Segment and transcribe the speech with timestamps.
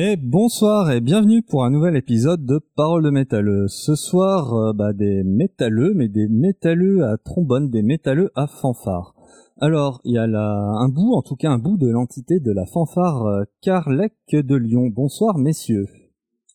[0.00, 3.66] Et bonsoir et bienvenue pour un nouvel épisode de Parole de métalleux.
[3.66, 9.16] Ce soir, euh, bah, des métalleux, mais des métalleux à trombone, des métalleux à fanfare.
[9.60, 12.52] Alors, il y a là un bout, en tout cas un bout de l'entité de
[12.52, 14.86] la fanfare euh, Carlec de Lyon.
[14.86, 15.86] Bonsoir messieurs.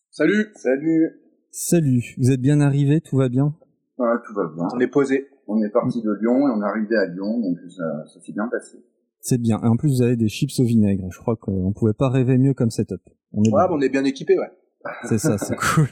[0.09, 1.09] Salut Salut
[1.51, 3.53] Salut, vous êtes bien arrivés, tout va bien?
[3.97, 4.69] Ouais, tout va bien.
[4.73, 5.27] On est posé.
[5.47, 8.31] On est parti de Lyon et on est arrivé à Lyon, donc ça, ça s'est
[8.31, 8.77] bien passé.
[9.19, 9.59] C'est bien.
[9.61, 11.09] Et en plus, vous avez des chips au vinaigre.
[11.11, 13.01] Je crois qu'on pouvait pas rêver mieux comme setup.
[13.33, 13.75] On est Ouais, bien.
[13.77, 14.51] on est bien équipé, ouais.
[15.05, 15.87] C'est ça, c'est cool.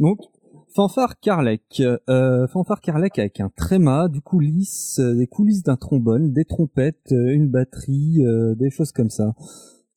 [0.00, 0.18] Donc,
[0.74, 1.80] fanfare Carlec.
[2.08, 7.12] Euh, fanfare Carlec avec un tréma, du coulisses, euh, des coulisses d'un trombone, des trompettes,
[7.12, 9.32] euh, une batterie, euh, des choses comme ça.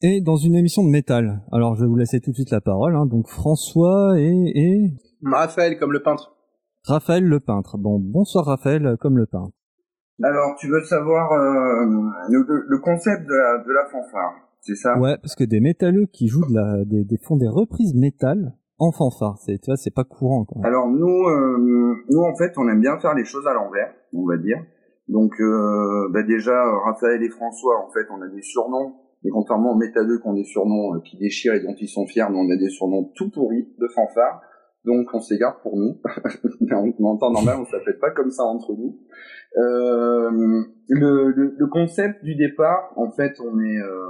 [0.01, 1.41] Et dans une émission de métal.
[1.51, 2.95] Alors, je vais vous laisser tout de suite la parole.
[2.95, 3.05] hein.
[3.07, 4.93] Donc, François et, et
[5.25, 6.35] Raphaël, comme le peintre.
[6.85, 7.77] Raphaël le peintre.
[7.77, 9.51] Bon, bonsoir Raphaël, comme le peintre.
[10.23, 11.85] Alors, tu veux savoir euh,
[12.29, 16.07] le, le concept de la, de la fanfare, c'est ça Ouais, parce que des métalleux
[16.11, 19.37] qui jouent de la, des, des font des reprises métal en fanfare.
[19.39, 20.45] C'est, tu vois, c'est pas courant.
[20.45, 20.61] Quoi.
[20.65, 24.25] Alors nous, euh, nous en fait, on aime bien faire les choses à l'envers, on
[24.25, 24.57] va dire.
[25.07, 28.93] Donc euh, bah déjà, Raphaël et François, en fait, on a des surnoms.
[29.25, 32.07] Et contrairement aux métalleux qui ont des surnoms euh, qui déchirent et dont ils sont
[32.07, 34.41] fiers, nous on a des surnoms tout pourris de fanfare.
[34.89, 36.01] Donc on s'égare pour nous.
[36.61, 38.97] Mais en, temps normal, on s'appelle pas comme ça entre nous.
[39.59, 44.07] Euh, le, concept du départ, en fait, on est euh,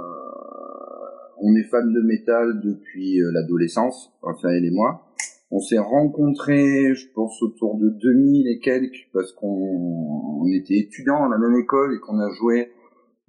[1.42, 5.06] on est fan de métal depuis euh, l'adolescence, Raphaël et moi.
[5.50, 11.26] On s'est rencontrés, je pense, autour de 2000 et quelques, parce qu'on on était étudiants
[11.26, 12.72] à la même école et qu'on a joué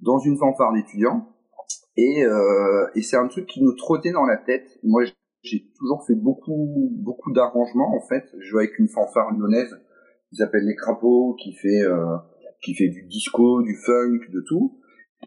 [0.00, 1.28] dans une fanfare d'étudiants.
[1.98, 2.22] Et,
[2.94, 4.78] et c'est un truc qui nous trottait dans la tête.
[4.82, 5.04] Moi,
[5.42, 8.24] j'ai toujours fait beaucoup, beaucoup d'arrangements, en fait.
[8.38, 9.76] Je joue avec une fanfare lyonnaise
[10.30, 12.16] qui s'appelle Les Crapauds, qui fait, euh,
[12.62, 14.78] qui fait du disco, du funk, de tout.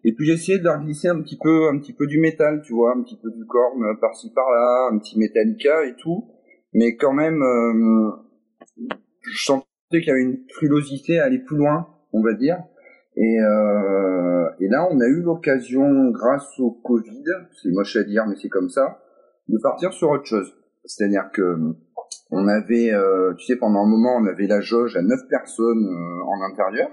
[0.03, 2.61] Et puis j'ai essayé de leur glisser un petit peu, un petit peu du métal,
[2.63, 6.27] tu vois, un petit peu du corne euh, par-ci par-là, un petit Metallica et tout.
[6.73, 8.11] Mais quand même, euh,
[9.21, 12.57] je sentais qu'il y avait une frilosité à aller plus loin, on va dire.
[13.15, 17.23] Et, euh, et là, on a eu l'occasion, grâce au Covid,
[17.61, 18.99] c'est moche à dire, mais c'est comme ça,
[19.47, 20.55] de partir sur autre chose.
[20.85, 21.57] C'est-à-dire que
[22.31, 25.85] on avait, euh, tu sais, pendant un moment, on avait la jauge à 9 personnes
[25.85, 26.89] euh, en intérieur.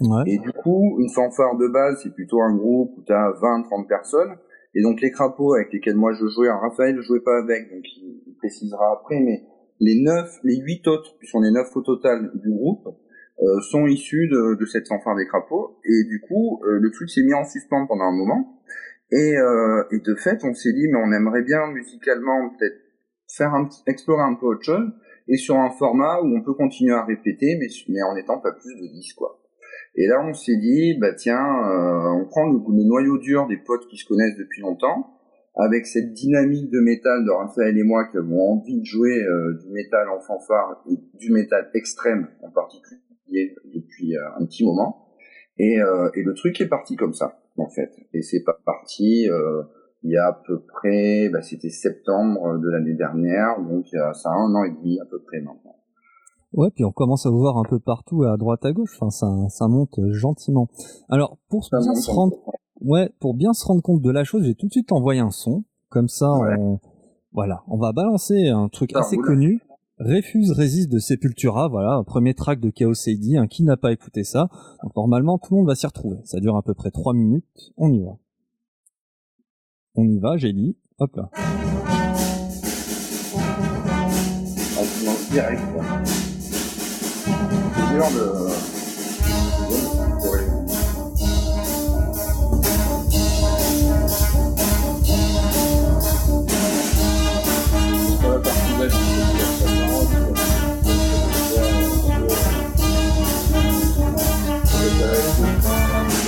[0.00, 0.22] Ouais.
[0.26, 3.62] Et du coup, une fanfare de base, c'est plutôt un groupe où tu as 20,
[3.62, 4.36] 30 personnes.
[4.74, 7.72] Et donc les crapauds avec lesquels moi je jouais, alors Raphaël je jouais pas avec,
[7.72, 9.44] donc il, il précisera après, mais
[9.78, 12.88] les neuf, les huit autres, qui sont les neuf au total du groupe,
[13.42, 15.78] euh, sont issus de, de cette fanfare des crapauds.
[15.84, 18.60] Et du coup, euh, le truc s'est mis en suspens pendant un moment.
[19.10, 22.76] Et, euh, et de fait, on s'est dit, mais on aimerait bien musicalement peut-être
[23.28, 24.90] faire un explorer un peu autre chose,
[25.28, 28.52] et sur un format où on peut continuer à répéter, mais, mais en étant pas
[28.52, 29.40] plus de 10, quoi.
[29.96, 33.58] Et là, on s'est dit, bah tiens, euh, on prend le, le, noyau dur des
[33.58, 35.14] potes qui se connaissent depuis longtemps,
[35.56, 39.54] avec cette dynamique de métal de Raphaël et moi qui avons envie de jouer euh,
[39.62, 45.08] du métal en fanfare et du métal extrême en particulier depuis euh, un petit moment.
[45.58, 47.90] Et, euh, et, le truc est parti comme ça, en fait.
[48.12, 49.62] Et c'est pas parti euh,
[50.02, 54.34] il y a à peu près, bah, c'était septembre de l'année dernière, donc ça a
[54.34, 55.76] un an et demi à peu près maintenant.
[56.52, 58.96] Ouais, puis on commence à vous voir un peu partout, à droite, à gauche.
[59.00, 60.68] Enfin, ça, ça monte gentiment.
[61.08, 62.36] Alors, pour Ça bien se rendre,
[62.80, 65.30] ouais, pour bien se rendre compte de la chose, j'ai tout de suite envoyé un
[65.32, 65.64] son.
[65.88, 66.54] Comme ça, Ouais.
[66.58, 66.78] on,
[67.32, 69.24] voilà, on va balancer un truc Ça assez roule.
[69.24, 69.62] connu.
[70.00, 74.24] Refuse résiste de Sepultura, voilà, un premier track de Chaos AD, qui n'a pas écouté
[74.24, 74.48] ça.
[74.96, 76.18] Normalement, tout le monde va s'y retrouver.
[76.24, 77.72] Ça dure à peu près trois minutes.
[77.76, 78.16] On y va.
[79.94, 80.76] On y va, j'ai dit.
[80.98, 81.30] Hop là.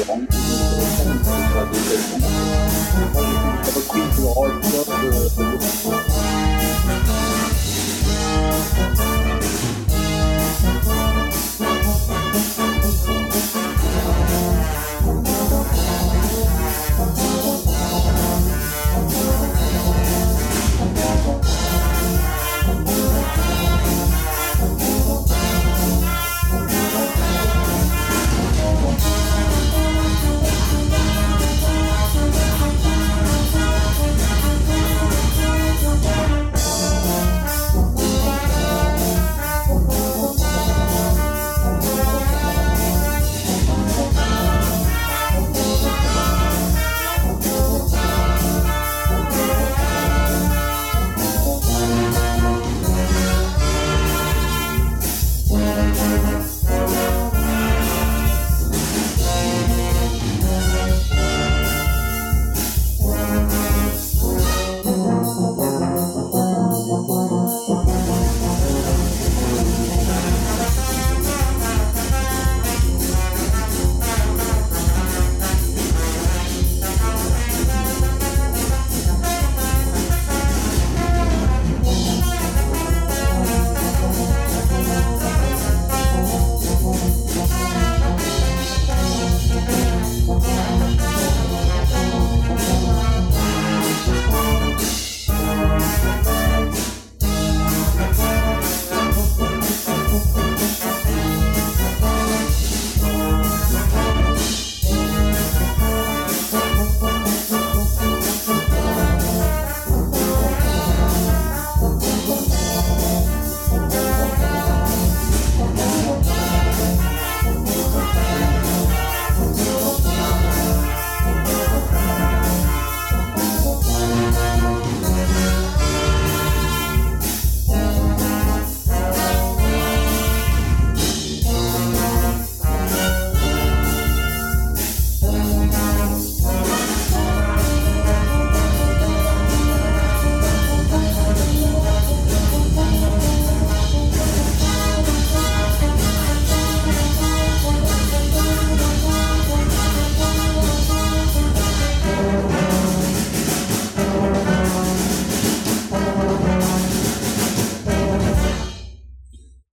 [0.07, 0.31] Reprise
[4.17, 5.11] de rock pop de-
[9.11, 9.16] de-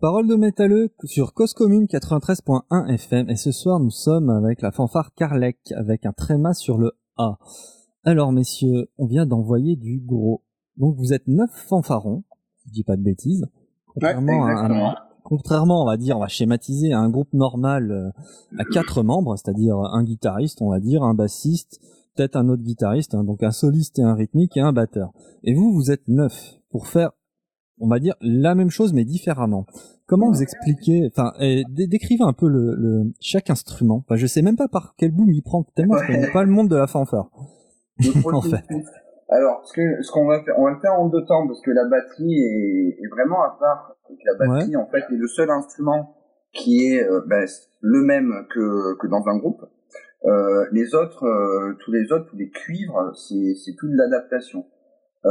[0.03, 4.73] Parole de métalleux sur Cause Commune 93.1 FM et ce soir nous sommes avec la
[4.73, 7.37] fanfare Carlec avec un tréma sur le A.
[8.03, 10.43] Alors messieurs, on vient d'envoyer du gros.
[10.75, 12.25] Donc vous êtes neuf fanfarons,
[12.65, 13.45] je dis pas de bêtises.
[13.93, 18.59] Contrairement, à un, contrairement, on va dire, on va schématiser à un groupe normal euh,
[18.59, 21.79] à quatre membres, c'est-à-dire un guitariste, on va dire, un bassiste,
[22.17, 25.13] peut-être un autre guitariste, hein, donc un soliste et un rythmique et un batteur.
[25.45, 27.11] Et vous, vous êtes neuf pour faire
[27.83, 29.65] on va dire la même chose mais différemment.
[30.05, 31.33] Comment vous expliquez, enfin,
[31.69, 34.03] décrivez un peu le, chaque instrument.
[34.05, 36.51] Enfin, je sais même pas par quel bout il prend tellement je connais pas le
[36.51, 37.29] monde de la fanfare.
[38.33, 38.63] en fait.
[39.29, 41.85] Alors, ce qu'on va faire, on va le faire en deux temps parce que la
[41.85, 43.95] batterie est, vraiment à part.
[44.25, 46.15] la batterie, en fait, est le seul instrument
[46.53, 47.47] qui est euh, ben,
[47.81, 49.65] le même que, que dans un groupe.
[50.25, 54.65] Euh, les autres, euh, tous les autres, tous les cuivres, c'est tout de l'adaptation.
[55.25, 55.29] Euh,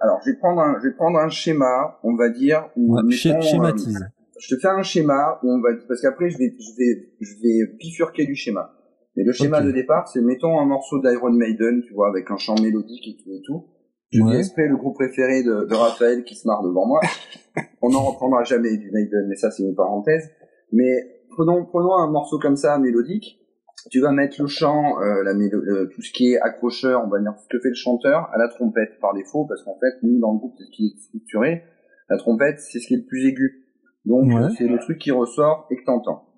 [0.00, 2.68] alors, je vais prendre un, je vais prendre un schéma, on va dire.
[2.76, 4.06] Où, ouais, schématise.
[4.38, 7.34] je te fais un schéma où on va, parce qu'après je vais, je vais, je
[7.42, 8.74] vais bifurquer du schéma.
[9.16, 12.36] Mais le schéma de départ, c'est mettons un morceau d'Iron Maiden, tu vois, avec un
[12.36, 13.64] chant mélodique et tout et tout.
[14.10, 14.38] Je ouais.
[14.38, 17.00] exprès le groupe préféré de, de Raphaël qui se marre devant moi.
[17.82, 20.30] on n'en reprendra jamais du Maiden, mais ça c'est une parenthèse.
[20.72, 23.40] Mais prenons, prenons un morceau comme ça, mélodique
[23.90, 27.34] tu vas mettre le chant, euh, la tout ce qui est accrocheur, on va dire
[27.38, 30.32] ce que fait le chanteur, à la trompette par défaut, parce qu'en fait, nous, dans
[30.32, 31.62] le groupe, c'est ce qui est structuré.
[32.08, 33.64] La trompette, c'est ce qui est le plus aigu.
[34.04, 36.28] Donc, c'est le truc qui ressort et que t'entends.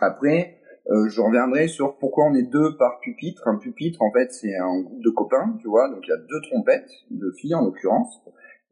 [0.00, 0.58] Après,
[0.90, 3.46] euh, je reviendrai sur pourquoi on est deux par pupitre.
[3.46, 6.16] Un pupitre, en fait, c'est un groupe de copains, tu vois, donc il y a
[6.16, 8.20] deux trompettes, deux filles en l'occurrence.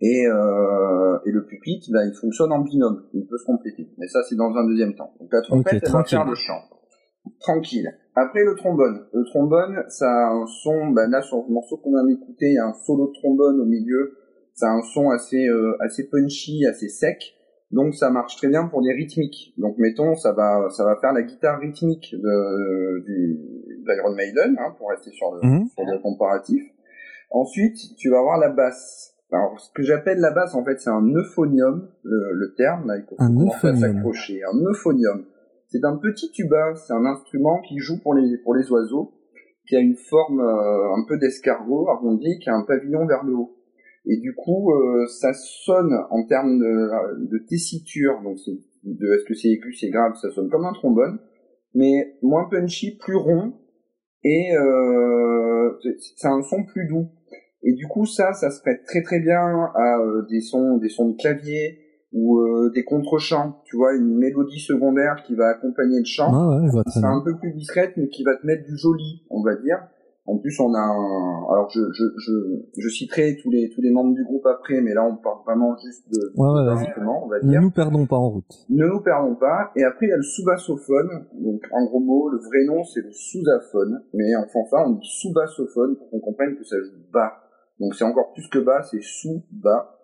[0.00, 3.92] Et, euh, et le pupitre, là, il fonctionne en binôme, il peut se compléter.
[3.98, 5.12] Mais ça, c'est dans un deuxième temps.
[5.20, 6.62] Donc la trompette, elle va faire le chant.
[7.38, 7.90] Tranquille.
[8.14, 9.06] Après le trombone.
[9.12, 12.54] Le trombone, ça a un son, bah là sur le morceau qu'on vient d'écouter, il
[12.54, 14.16] y a un solo de trombone au milieu.
[14.54, 17.34] Ça a un son assez euh, assez punchy, assez sec.
[17.70, 19.54] Donc ça marche très bien pour des rythmiques.
[19.56, 23.38] Donc mettons, ça va ça va faire la guitare rythmique de du
[23.84, 25.68] d'Iron Maiden, hein, pour rester sur le, mhm.
[25.68, 26.62] sur le comparatif.
[27.30, 29.14] Ensuite, tu vas avoir la basse.
[29.32, 32.96] Alors, ce que j'appelle la basse, en fait, c'est un euphonium, le, le terme, là,
[32.96, 33.98] il faut euphonium.
[34.52, 35.24] Un euphonium.
[35.70, 39.12] C'est un petit tuba, c'est un instrument qui joue pour les, pour les oiseaux,
[39.68, 43.34] qui a une forme euh, un peu d'escargot arrondi, qui a un pavillon vers le
[43.34, 43.56] haut.
[44.06, 48.38] Et du coup, euh, ça sonne en termes de, de tessiture, donc
[48.82, 51.18] de est-ce que c'est aigu, c'est grave, ça sonne comme un trombone,
[51.74, 53.52] mais moins punchy, plus rond,
[54.24, 55.70] et euh,
[56.18, 57.08] c'est un son plus doux.
[57.62, 60.88] Et du coup, ça, ça se prête très très bien à euh, des sons, des
[60.88, 61.78] sons de clavier,
[62.12, 66.30] ou euh, des contre-chants, tu vois, une mélodie secondaire qui va accompagner le chant.
[66.32, 69.42] Ah ouais, c'est un peu plus discrète, mais qui va te mettre du joli, on
[69.42, 69.78] va dire.
[70.26, 71.52] En plus, on a un...
[71.52, 72.32] Alors, je, je, je,
[72.78, 75.74] je citerai tous les, tous les membres du groupe après, mais là, on parle vraiment
[75.76, 76.32] juste de...
[76.36, 77.60] Ouais, ouais, on va dire.
[77.60, 78.66] Ne nous perdons pas en route.
[78.68, 79.72] Ne nous perdons pas.
[79.74, 81.26] Et après, il y a le sous-bassophone.
[81.34, 84.02] Donc, en gros mots, le vrai nom, c'est le sous-aphone.
[84.14, 87.32] Mais en fanfare, on dit sous-bassophone pour qu'on comprenne que ça joue bas.
[87.80, 89.96] Donc, c'est encore plus que bas, c'est sous-bas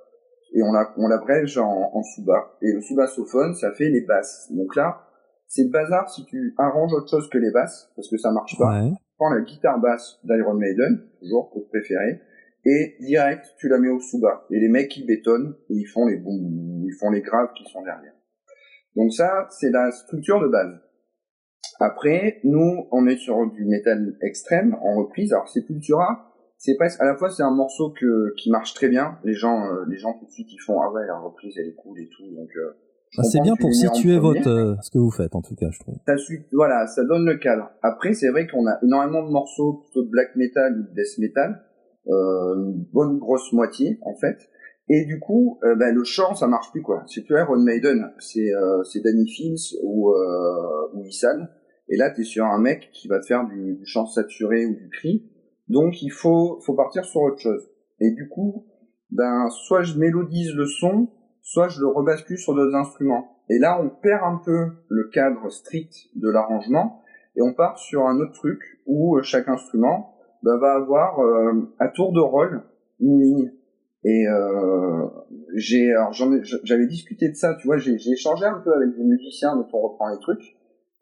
[0.53, 2.57] et on, la, on l'abrège en, en sous-bas.
[2.63, 4.51] Et le sous-bassophone, ça fait les basses.
[4.51, 5.03] Donc là,
[5.49, 8.57] c'est le bazar si tu arranges autre chose que les basses, parce que ça marche
[8.59, 8.83] pas.
[8.83, 8.93] Ouais.
[9.17, 12.21] Prends la guitare basse d'Iron Maiden, toujours pour préféré,
[12.65, 14.45] et direct, tu la mets au sous-bas.
[14.51, 17.65] Et les mecs, ils bétonnent, et ils font les boum, ils font les graves qui
[17.71, 18.13] sont derrière.
[18.97, 20.81] Donc ça, c'est la structure de base.
[21.79, 25.33] Après, nous, on est sur du métal extrême, en reprise.
[25.33, 26.26] Alors, c'est Sepultura,
[26.59, 29.19] c'est presque à la fois c'est un morceau que qui marche très bien.
[29.25, 31.69] Les gens euh, les gens tout de suite ils font ah ouais la reprise elle
[31.69, 32.25] est cool et tout.
[32.35, 32.77] Donc euh,
[33.19, 35.81] ah, c'est bien pour situer votre euh, ce que vous faites en tout cas je
[35.81, 35.97] trouve.
[36.07, 37.71] Ça suit voilà ça donne le cadre.
[37.83, 41.19] Après c'est vrai qu'on a énormément de morceaux plutôt de black metal ou de death
[41.19, 41.63] metal.
[42.09, 44.39] Une bonne grosse moitié en fait.
[44.89, 47.03] Et du coup ben, le chant ça marche plus quoi.
[47.07, 48.13] C'est plus Iron Maiden.
[48.19, 48.51] C'est
[48.85, 50.15] c'est Danny Fields ou
[50.95, 51.49] ou Isan
[51.89, 54.75] et là t'es sur un mec qui va te faire du, du chant saturé ou
[54.75, 55.29] du cri
[55.69, 57.69] donc il faut, faut partir sur autre chose.
[58.01, 58.67] Et du coup,
[59.11, 61.09] ben, soit je mélodise le son,
[61.43, 63.37] soit je le rebascule sur d'autres instruments.
[63.49, 67.03] Et là, on perd un peu le cadre strict de l'arrangement
[67.37, 71.73] et on part sur un autre truc où euh, chaque instrument ben, va avoir euh,
[71.79, 72.63] à tour de rôle
[73.01, 73.53] une ligne.
[74.05, 75.07] Et euh,
[75.55, 75.93] j'ai,
[76.63, 79.81] j'avais discuté de ça, tu vois, j'ai échangé un peu avec des musiciens dont on
[79.81, 80.56] reprend les trucs.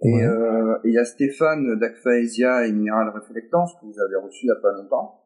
[0.05, 4.49] Euh, et il y a Stéphane d'Acphaesia et Mineral Reflectance que vous avez reçu il
[4.49, 5.21] y a pas longtemps,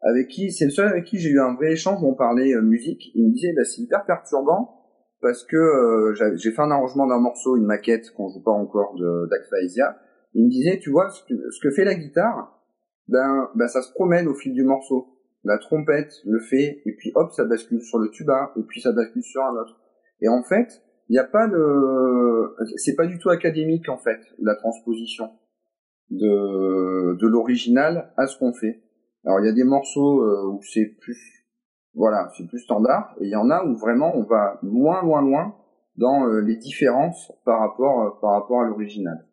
[0.00, 2.54] avec qui c'est le seul avec qui j'ai eu un vrai échange où on parlait
[2.54, 3.10] euh, musique.
[3.14, 4.78] Il me disait bah, c'est hyper perturbant
[5.20, 8.96] parce que euh, j'ai fait un arrangement d'un morceau, une maquette qu'on joue pas encore
[9.30, 9.98] d'Acphaesia.
[10.34, 12.58] Il me disait tu vois ce que, ce que fait la guitare,
[13.08, 15.08] ben, ben ça se promène au fil du morceau.
[15.44, 18.92] La trompette le fait et puis hop ça bascule sur le tuba et puis ça
[18.92, 19.78] bascule sur un autre.
[20.22, 24.18] Et en fait il n'y a pas de, c'est pas du tout académique en fait
[24.38, 25.28] la transposition
[26.08, 28.80] de de l'original à ce qu'on fait.
[29.26, 31.46] Alors il y a des morceaux euh, où c'est plus,
[31.94, 35.20] voilà, c'est plus standard, et il y en a où vraiment on va loin, loin,
[35.20, 35.54] loin
[35.98, 39.26] dans euh, les différences par rapport euh, par rapport à l'original.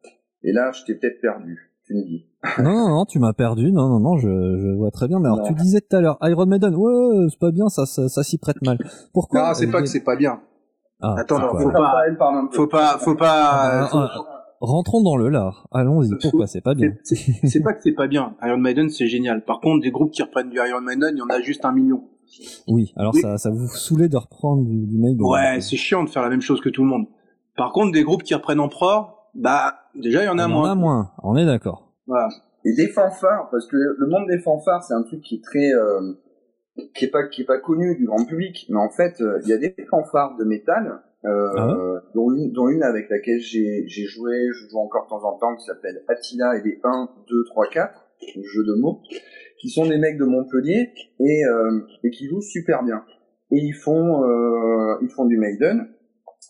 [0.43, 1.71] Et là, je t'ai peut-être perdu.
[1.85, 2.27] Tu me dis.
[2.57, 3.71] non, non, non, tu m'as perdu.
[3.71, 5.21] Non, non, non, je, je vois très bien.
[5.21, 8.09] Mais alors, tu disais tout à l'heure, Iron Maiden, ouais, c'est pas bien, ça, ça,
[8.09, 8.77] ça s'y prête mal.
[9.13, 10.41] Pourquoi Non, c'est pas que c'est pas bien.
[11.01, 12.03] Ah, Attends, non, faut pas,
[12.51, 13.49] faut pas, faut pas.
[13.83, 15.67] Ah, faut- ah, ah, Rentrons dans le lard.
[15.71, 16.09] Allons-y.
[16.21, 18.35] Pourquoi c'est pas bien C'est- pas que c'est pas bien.
[18.43, 19.45] Iron Maiden, c'est génial.
[19.45, 21.71] Par contre, des groupes qui reprennent du Iron Maiden, il y en a juste un
[21.71, 22.03] million.
[22.67, 22.91] Oui.
[22.97, 23.21] Alors Oui.
[23.21, 25.21] ça, ça vous saoulait de reprendre du, du Maiden.
[25.21, 27.05] Ouais, c'est chiant de faire la même chose que tout le monde.
[27.55, 30.45] Par contre, des groupes qui reprennent Emperor, bah, déjà, il y en Il a y
[30.45, 30.71] en moins.
[30.71, 31.11] a moins.
[31.23, 31.93] On est d'accord.
[32.05, 32.27] Voilà.
[32.65, 35.71] Et des fanfares, parce que le monde des fanfares, c'est un truc qui est très,
[35.73, 36.13] euh,
[36.95, 39.49] qui est pas, qui est pas connu du grand public, mais en fait, euh, il
[39.49, 43.83] y a des fanfares de métal, euh, Ah dont une, dont une avec laquelle j'ai,
[43.87, 47.09] j'ai joué, je joue encore de temps en temps, qui s'appelle Attila et les 1,
[47.29, 48.05] 2, 3, 4,
[48.43, 49.01] jeu de mots,
[49.59, 53.03] qui sont des mecs de Montpellier et, euh, et qui jouent super bien.
[53.51, 55.89] Et ils font, euh, ils font du Maiden,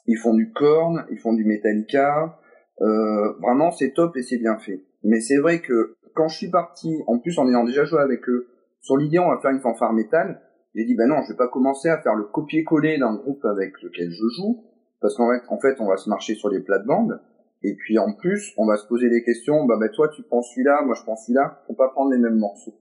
[0.06, 2.38] ils font du Korn, ils font du Metallica,
[2.82, 4.84] euh, vraiment c'est top et c'est bien fait.
[5.04, 8.28] Mais c'est vrai que quand je suis parti, en plus en ayant déjà joué avec
[8.30, 8.48] eux,
[8.90, 10.42] sur l'idée on va faire une fanfare métal,
[10.74, 13.80] j'ai dit ben non, je vais pas commencer à faire le copier-coller d'un groupe avec
[13.84, 14.66] lequel je joue,
[15.00, 17.22] parce qu'en fait, on va se marcher sur les plates-bandes,
[17.62, 20.42] et puis en plus on va se poser des questions, bah ben toi tu prends
[20.42, 22.74] celui-là, moi je prends celui-là, faut pas prendre les mêmes morceaux.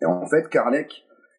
[0.00, 0.92] Et en fait Carlec,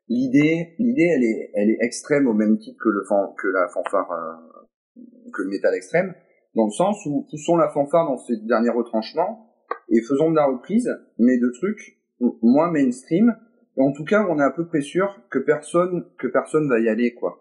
[0.10, 3.04] l'idée, l'idée elle est, elle est extrême au même titre que le
[3.38, 5.00] que la fanfare, euh,
[5.34, 6.14] que le métal extrême,
[6.56, 9.48] dans le sens où poussons la fanfare dans ses derniers retranchements
[9.88, 12.04] et faisons de la reprise, mais de trucs
[12.42, 13.34] moins mainstream,
[13.78, 16.90] en tout cas, on est à peu près sûr que personne, que personne va y
[16.90, 17.40] aller, quoi.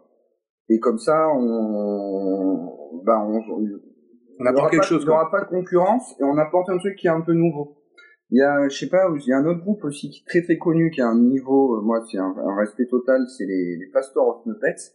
[0.69, 3.43] Et comme ça, on, bah, on,
[4.39, 6.79] On apporte quelque pas- chose, Il n'y aura pas de concurrence et on apporte un
[6.79, 7.77] truc qui est un peu nouveau.
[8.31, 10.27] Il y a, je sais pas, il y a un autre groupe aussi qui est
[10.31, 13.45] très très connu, qui a un niveau, euh, moi c'est un, un respect total, c'est
[13.45, 14.93] les, les Pastors of Muppets.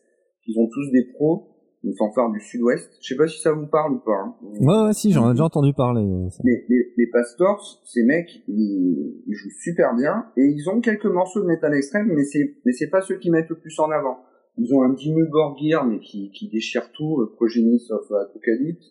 [0.48, 1.48] Ils ont tous des pros,
[1.88, 2.89] une fanfare du Sud-Ouest.
[3.01, 4.12] Je sais pas si ça vous parle ou pas.
[4.12, 4.36] hein.
[4.60, 6.03] Ouais, ouais, si, j'en ai déjà entendu parler.
[6.03, 6.27] euh.
[6.44, 11.06] Les, les, les Pastors, ces mecs, ils, ils jouent super bien et ils ont quelques
[11.06, 13.89] morceaux de métal extrême, mais c'est mais c'est pas ceux qui mettent le plus en
[13.91, 14.17] avant.
[14.58, 18.86] Ils ont un Dimmu Borgir, mais qui, qui déchire tout, euh, Progenies of Apocalypse.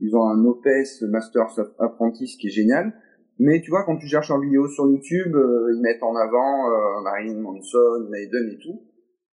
[0.00, 2.92] Ils ont un Opus Masters of Apprentice qui est génial.
[3.38, 6.68] Mais tu vois, quand tu cherches en vidéo sur YouTube, euh, ils mettent en avant
[6.70, 8.82] euh, Marilyn Manson, Maiden et tout.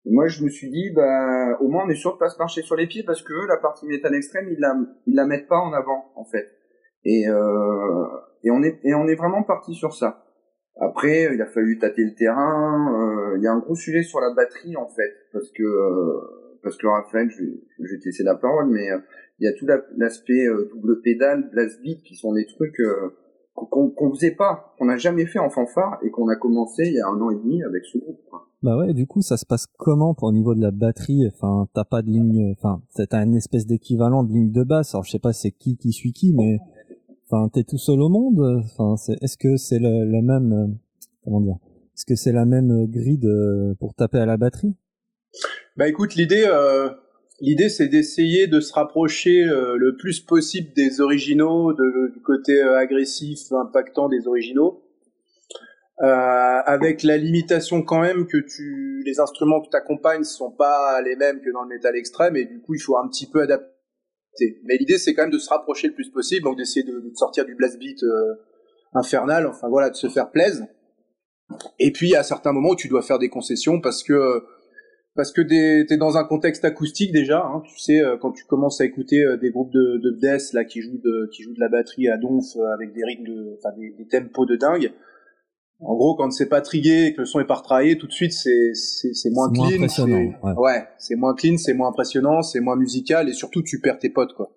[0.04, 2.62] Moi, je me suis dit, bah, au moins, on est sûr de pas se marcher
[2.62, 4.74] sur les pieds parce que la partie métal extrême, ils la,
[5.06, 6.46] ils la mettent pas en avant, en fait.
[7.04, 8.04] Et, euh,
[8.44, 10.24] et on est, et on est vraiment parti sur ça.
[10.80, 12.94] Après, il a fallu tâter le terrain.
[12.94, 16.20] euh, Il y a un gros sujet sur la batterie, en fait, parce que, euh,
[16.62, 18.98] parce que Raphaël, je je vais te laisser la parole, mais euh,
[19.40, 22.78] il y a tout la- l'aspect euh, double pédale, blast beat, qui sont des trucs
[22.80, 23.10] euh,
[23.66, 26.94] qu'on qu'on faisait pas, qu'on n'a jamais fait en fanfare et qu'on a commencé il
[26.94, 28.20] y a un an et demi avec ce groupe.
[28.30, 28.46] quoi.
[28.62, 31.26] Bah ouais, du coup, ça se passe comment pour au niveau de la batterie?
[31.32, 34.94] Enfin, t'as pas de ligne, enfin, t'as une espèce d'équivalent de ligne de basse.
[34.94, 36.58] Alors, je sais pas c'est qui qui suit qui, mais
[37.26, 38.40] enfin, t'es tout seul au monde?
[38.64, 40.66] Enfin, c'est- est-ce que c'est le, le même, euh,
[41.24, 41.56] comment dire?
[41.94, 44.74] Est-ce que c'est la même grille de- pour taper à la batterie?
[45.76, 46.90] Bah écoute, l'idée, euh,
[47.40, 52.60] l'idée, c'est d'essayer de se rapprocher euh, le plus possible des originaux, de- du côté
[52.62, 54.82] euh, agressif, impactant des originaux,
[56.02, 61.00] euh, avec la limitation quand même que tu, les instruments que tu accompagnes sont pas
[61.02, 63.40] les mêmes que dans le métal extrême, et du coup, il faut un petit peu
[63.42, 64.60] adapter.
[64.64, 67.10] Mais l'idée, c'est quand même de se rapprocher le plus possible, donc d'essayer de, de
[67.14, 68.34] sortir du blast beat euh,
[68.94, 70.66] infernal, enfin voilà, de se faire plaisir.
[71.78, 74.44] Et puis, à certains moments tu dois faire des concessions parce que
[75.18, 77.40] parce que t'es dans un contexte acoustique déjà.
[77.44, 80.52] Hein, tu sais, euh, quand tu commences à écouter euh, des groupes de, de death
[80.54, 83.24] là qui jouent de qui jouent de la batterie à donf euh, avec des rythmes,
[83.24, 84.92] de, enfin des, des tempos de dingue.
[85.80, 88.12] En gros, quand c'est pas trigué et que le son est pas retravaillé, tout de
[88.12, 89.76] suite c'est c'est c'est moins C'est moins clean.
[89.78, 90.54] impressionnant, c'est- ouais.
[90.56, 94.10] ouais, c'est moins clean, c'est moins impressionnant, c'est moins musical et surtout tu perds tes
[94.10, 94.50] potes quoi.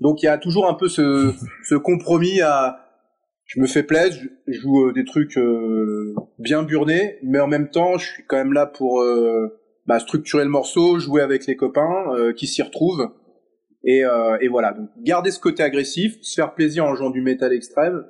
[0.00, 1.32] Donc il y a toujours un peu ce
[1.64, 2.78] ce compromis à
[3.46, 7.96] je me fais plaisir, je joue des trucs euh, bien burnés, mais en même temps,
[7.96, 12.12] je suis quand même là pour euh, bah, structurer le morceau, jouer avec les copains
[12.14, 13.08] euh, qui s'y retrouvent.
[13.84, 17.22] Et, euh, et voilà, donc garder ce côté agressif, se faire plaisir en jouant du
[17.22, 18.04] métal extrême,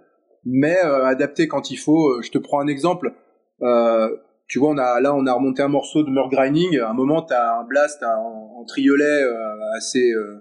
[0.45, 2.09] mais euh, adapter quand il faut.
[2.09, 3.13] Euh, Je te prends un exemple.
[3.63, 4.09] Euh,
[4.49, 6.79] tu vois, on a là, on a remonté un morceau de Murk Grinding.
[6.81, 10.41] À un moment, t'as un blast en, en triolet euh, assez, euh,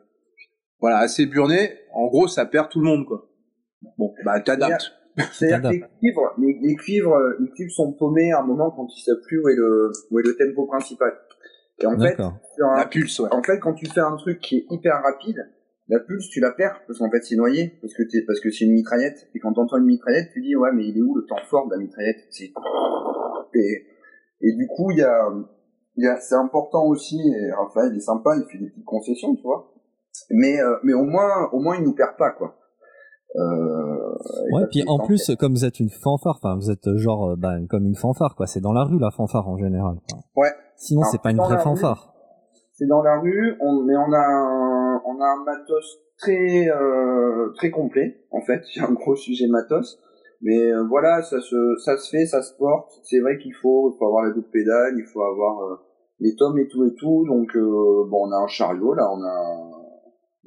[0.79, 1.77] voilà, assez burné.
[1.93, 3.29] En gros, ça perd tout le monde, quoi.
[3.97, 4.93] Bon, bah t'adaptes.
[5.33, 8.87] C'est-à-dire que les cuivres, les, les cuivres, les cuivres sont paumés à un moment quand
[8.95, 11.11] ils savent plus où est le, où est le tempo principal.
[11.79, 12.33] Et en fait, D'accord.
[12.55, 13.29] sur un- La pulse, ouais.
[13.31, 15.37] en fait, quand tu fais un truc qui est hyper rapide,
[15.89, 18.51] La pulse, tu la perds parce qu'en fait c'est noyé parce que t'es parce que
[18.51, 21.15] c'est une mitraillette et quand t'entends une mitraillette, tu dis ouais mais il est où
[21.15, 22.17] le temps fort de la mitraillette?
[22.29, 22.51] C'est
[23.53, 23.85] et,
[24.41, 25.29] et du coup il y a
[25.95, 29.33] il y a c'est important aussi et Raphaël est sympa, il fait des petites concessions,
[29.35, 29.73] tu vois.
[30.29, 32.57] Mais euh, mais au moins au moins il nous perd pas quoi.
[33.35, 34.15] Euh,
[34.53, 37.55] ouais, puis en plus, comme vous êtes une fanfare, enfin, vous êtes genre, euh, bah,
[37.69, 38.47] comme une fanfare, quoi.
[38.47, 39.97] C'est dans la rue, la fanfare, en général.
[40.35, 40.49] ouais.
[40.75, 42.13] Sinon, c'est pas une vraie fanfare.
[42.73, 47.51] C'est dans la rue, on, mais on a un, on a un matos très, euh,
[47.55, 48.61] très complet, en fait.
[48.75, 49.99] Il y a un gros sujet matos.
[50.41, 52.91] Mais euh, voilà, ça se, ça se fait, ça se porte.
[53.03, 55.79] C'est vrai qu'il faut, il faut avoir la double pédale, il faut avoir
[56.19, 57.25] les tomes et tout et tout.
[57.27, 59.86] Donc, bon, on a un chariot, là, on a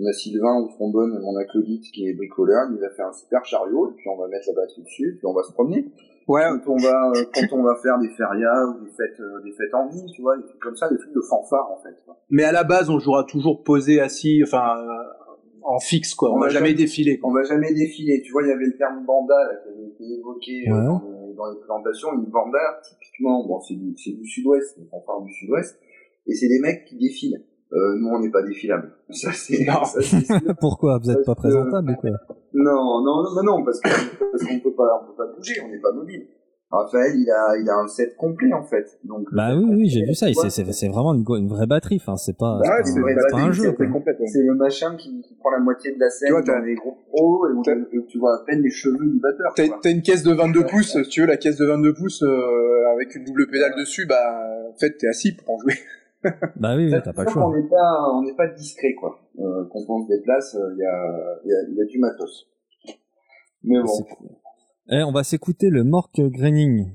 [0.00, 3.44] on a Sylvain au trombone, mon acolyte qui est bricoleur, il a fait un super
[3.44, 5.86] chariot, et puis on va mettre la batterie dessus, puis on va se promener.
[6.28, 6.42] Ouais.
[6.64, 9.52] Quand on va, euh, quand on va faire des férias ou des fêtes, euh, des
[9.52, 11.96] fêtes en ville, tu vois, des trucs comme ça, des trucs de fanfare, en fait.
[12.30, 16.32] Mais à la base, on jouera toujours posé, assis, enfin, euh, en fixe, quoi.
[16.32, 17.20] On, va jamais défiler.
[17.22, 18.22] On va jamais défiler.
[18.22, 21.58] Tu vois, il y avait le terme banda, là, qui avait été évoqué dans, les,
[21.58, 22.12] présentations.
[22.14, 25.78] Une banda, typiquement, bon, c'est du, du sud-ouest, une fanfare du sud-ouest,
[26.26, 27.44] et c'est des mecs qui défilent.
[27.72, 28.92] Euh, nous, on n'est pas défilable.
[29.10, 29.64] Ça, c'est,
[30.60, 32.10] Pourquoi Vous n'êtes pas présentable ou quoi
[32.52, 35.80] Non, non, non, non, parce, parce qu'on peut pas, on peut pas bouger, on n'est
[35.80, 36.26] pas mobile.
[36.72, 39.00] Raphaël, il a, il a un set complet en fait.
[39.02, 40.28] Donc, bah oui, oui, j'ai vu ça.
[40.32, 41.98] C'est, vraiment une, une, vraie batterie.
[42.00, 43.74] Enfin, c'est pas, bah c'est, pas, un jeu.
[44.26, 46.28] C'est le machin qui, qui, prend la moitié de la scène.
[46.28, 49.52] Tu vois, t'as des gros pros et, tu vois à peine les cheveux du batteur.
[49.56, 50.96] T'as, t'as une caisse de 22 pouces.
[51.02, 54.40] Si tu veux, la caisse de 22 pouces euh, avec une double pédale dessus, bah
[54.70, 55.74] en fait, t'es assis pour en jouer
[56.56, 57.48] bah oui, t'as pas le choix.
[57.48, 59.18] On n'est pas, on n'est pas discret, quoi.
[59.38, 62.46] Euh, quand on se déplace, il y a, y, a, y a du matos.
[63.64, 64.06] Mais bon.
[64.90, 66.92] Eh, on va s'écouter le Mork Graining.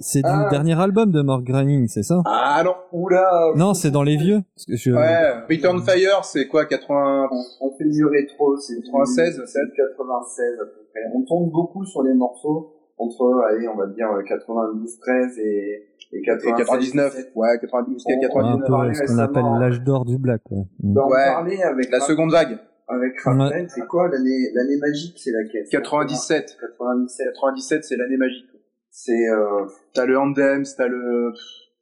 [0.00, 0.48] C'est du ah.
[0.50, 2.22] dernier album de Mork Graining, c'est ça?
[2.26, 4.40] Ah non, oula Non, c'est dans les vieux.
[4.56, 4.90] Parce que je...
[4.90, 7.28] Ouais, Return Fire, c'est quoi, 80...
[7.60, 11.00] On, fait du rétro, c'est 96, 96 à peu près.
[11.14, 16.22] On tombe beaucoup sur les morceaux entre, allez, on va dire 92, 13 et et
[16.22, 18.54] 99, ouais, 90 99.
[18.54, 20.64] Un peu ce qu'on appelle l'âge d'or du black, ouais.
[20.82, 21.26] On ouais.
[21.26, 22.58] parler avec la seconde vague.
[22.88, 26.56] Avec Raphaël, c'est quoi l'année l'année magique, c'est laquelle 97.
[26.58, 27.26] 97.
[27.34, 28.46] 97, c'est l'année magique.
[28.90, 31.32] C'est euh t'as le Anthems, t'as le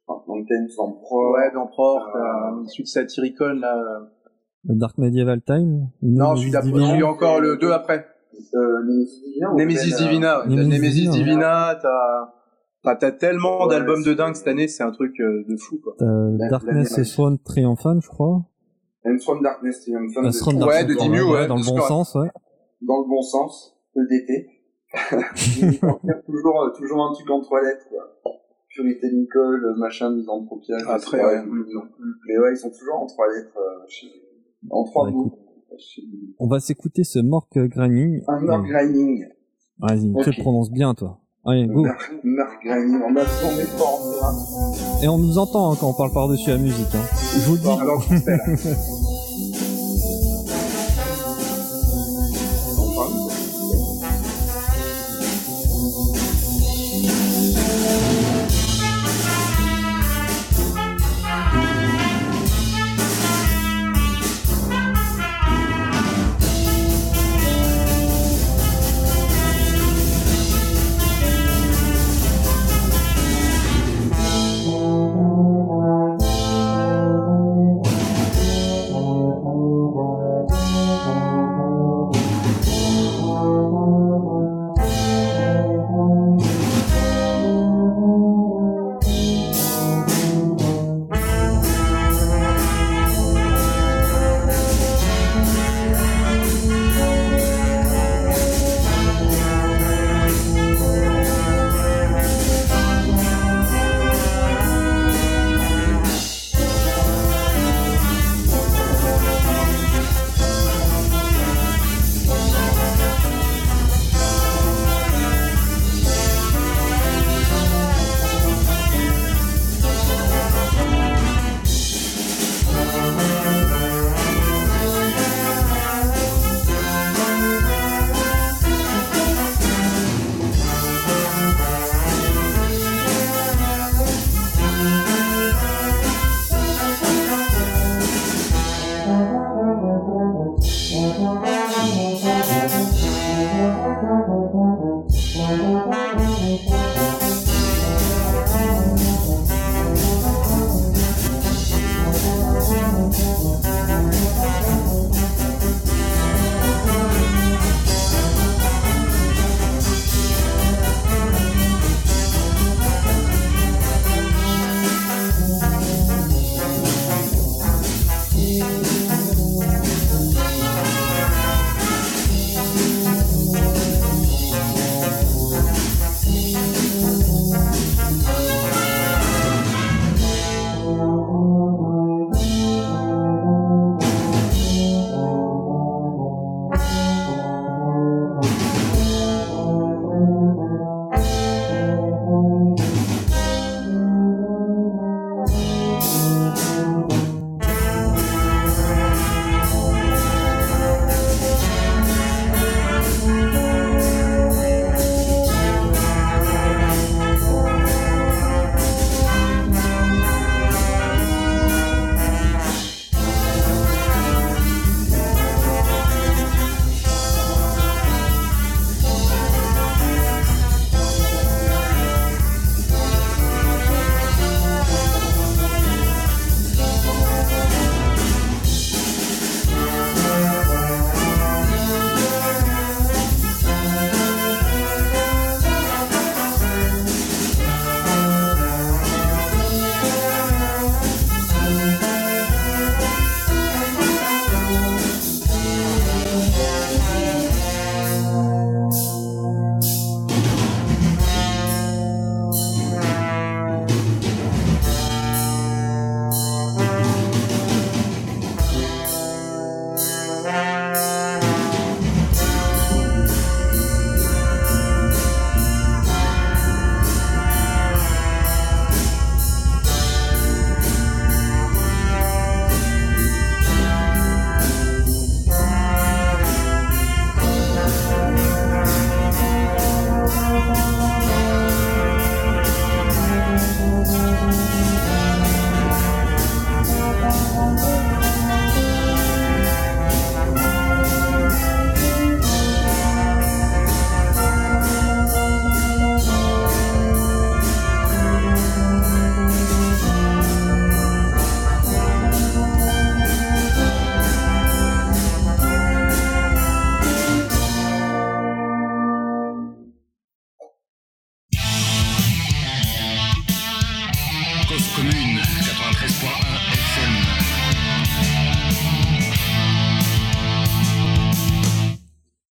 [0.07, 1.33] Anthems Pro.
[1.33, 4.09] Ouais, d'Emperor, t'as ensuite Satyricon là.
[4.65, 8.05] Le Dark Medieval Time Non, celui d'après, encore le 2 après.
[8.53, 9.53] Euh, Nemesis Divina.
[9.55, 15.19] Nemesis Divina, Nemesis Divina, t'as t'as tellement d'albums de dingue cette année, c'est un truc
[15.19, 15.95] euh, de fou, quoi.
[16.49, 18.45] Darkness et Swan Triumphant, je crois.
[19.05, 20.23] And Swan Darkness Triumphant.
[20.23, 21.47] Euh, ouais, de Dimmu, ouais.
[21.47, 22.29] Dans le bon sens, ouais.
[22.81, 24.49] Dans le bon sens, EDT.
[26.25, 28.33] toujours, toujours un truc en trois lettres, quoi.
[28.69, 30.77] Purité Nicole, machin, misanthropia.
[30.87, 31.43] Après, ouais.
[32.27, 35.46] Mais ouais, ils sont toujours en trois lettres, euh, en trois mots.
[36.39, 38.21] On va s'écouter ce Mork Grinding.
[38.27, 38.67] Un Mork.
[39.79, 41.19] Vas-y, tu le prononces bien, toi.
[41.45, 41.85] Allez, go.
[45.01, 46.93] Et on nous entend hein, quand on parle par-dessus la musique.
[46.93, 47.05] Hein.
[47.35, 48.87] Je vous le dis.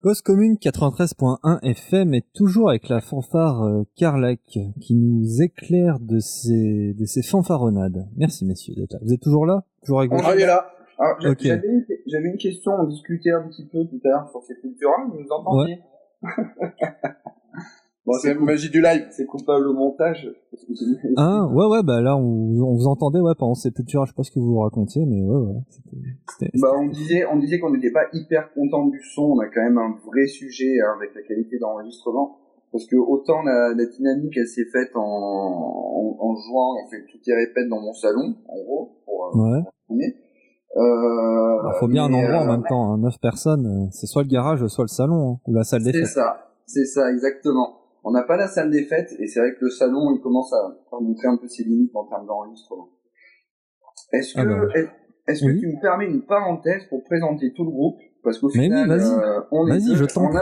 [0.08, 4.40] Cause commune 93.1 FM est toujours avec la fanfare euh, Carlac
[4.80, 8.08] qui nous éclaire de ses, de ses fanfaronnades.
[8.16, 9.00] Merci messieurs d'être là.
[9.02, 9.66] Vous êtes toujours là?
[9.82, 10.20] Toujours avec vous?
[10.34, 10.72] Il est là.
[10.98, 11.12] Ah.
[11.20, 15.20] J'avais une, question, on discutait un petit peu tout à l'heure sur ces cultures, vous
[15.20, 15.82] nous entendiez
[18.08, 19.06] Bon, C'est la magie du live.
[19.12, 20.28] c'est coupable au montage.
[21.18, 22.22] Ah ouais ouais bah là on,
[22.62, 25.22] on vous entendait ouais pendant ces cultures je sais pas ce que vous racontiez mais
[25.22, 29.24] ouais ouais Bah, on disait, on disait qu'on n'était pas hyper content du son.
[29.36, 32.38] On a quand même un vrai sujet hein, avec la qualité d'enregistrement,
[32.72, 37.04] parce que autant la, la dynamique elle s'est faite en, en, en jouant, on fait
[37.12, 40.16] toutes les répètes dans mon salon, en gros, pour euh, ouais filmer.
[40.76, 44.06] Euh, Alors, faut bien un endroit en euh, même temps hein, neuf personnes euh, c'est
[44.06, 47.10] soit le garage soit le salon hein, ou la salle des C'est ça, c'est ça,
[47.12, 47.74] exactement.
[48.04, 50.54] On n'a pas la salle des fêtes, et c'est vrai que le salon, il commence
[50.54, 52.90] à à montrer un peu ses limites en termes d'enregistrement.
[54.14, 54.68] Est-ce que, Ah bah.
[54.76, 54.90] est-
[55.32, 55.60] est-ce que Oui.
[55.60, 57.98] tu me permets une parenthèse pour présenter tout le groupe?
[58.24, 59.12] Parce qu'au final, oui, vas-y.
[59.12, 59.76] euh, on n'a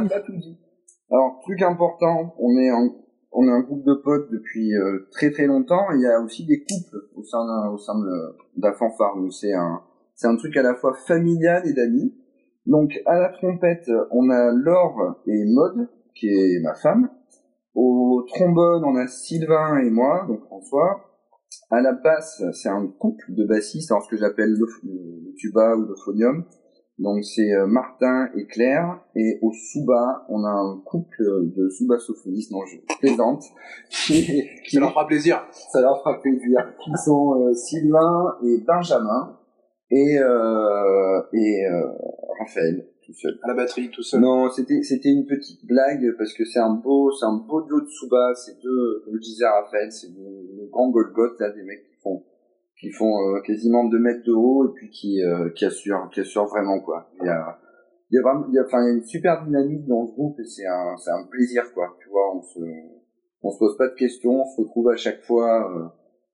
[0.09, 0.57] pas tout dit.
[1.11, 2.89] Alors, truc important, on est un,
[3.31, 5.91] on est un groupe de potes depuis euh, très très longtemps.
[5.91, 7.93] et Il y a aussi des couples au sein d'un- au sein
[8.57, 9.15] la fanfare.
[9.17, 9.81] Donc c'est un,
[10.15, 12.13] c'est un truc à la fois familial et d'amis.
[12.65, 17.09] Donc à la trompette, on a Laure et Maud, qui est ma femme.
[17.75, 21.11] Au trombone, on a Sylvain et moi, donc François.
[21.69, 25.75] À la basse, c'est un couple de bassistes, alors ce que j'appelle le, le tuba
[25.75, 26.45] ou le phonium.
[26.97, 29.01] Donc c'est euh, Martin et Claire.
[29.15, 31.17] Et au souba, on a un couple
[31.55, 33.43] de soubasophonistes, non je plaisante,
[33.89, 34.25] qui,
[34.65, 35.45] qui Ça leur fera plaisir.
[35.51, 39.37] ça leur fera plaisir, qui sont euh, Sylvain et Benjamin
[39.91, 41.87] et, euh, et euh,
[42.39, 43.39] Raphaël tout seul.
[43.43, 44.21] À la batterie, tout seul.
[44.21, 47.81] Non, c'était c'était une petite blague parce que c'est un beau c'est un beau duo
[47.81, 51.83] de Suba, c'est deux comme à Raphaël, c'est le, le grand Golgoth là des mecs
[51.83, 52.23] qui font
[52.79, 56.19] qui font euh, quasiment 2 mètres de haut et puis qui euh, qui assurent qui
[56.19, 57.09] assurent vraiment quoi.
[57.21, 57.59] Il y a
[58.11, 60.05] il y a vraiment il y a, enfin il y a une super dynamique dans
[60.05, 61.95] ce groupe et c'est un c'est un plaisir quoi.
[62.01, 62.59] Tu vois, on se
[63.43, 65.85] on se pose pas de questions, on se retrouve à chaque fois euh,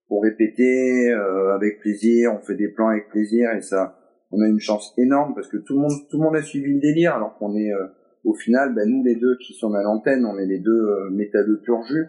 [0.08, 3.98] pour répéter euh, avec plaisir, on fait des plans avec plaisir et ça
[4.32, 6.74] on a une chance énorme parce que tout le monde tout le monde a suivi
[6.74, 7.88] le délire alors qu'on est euh,
[8.24, 11.10] au final ben, nous les deux qui sommes à l'antenne on est les deux euh,
[11.12, 12.08] métalleux pur jus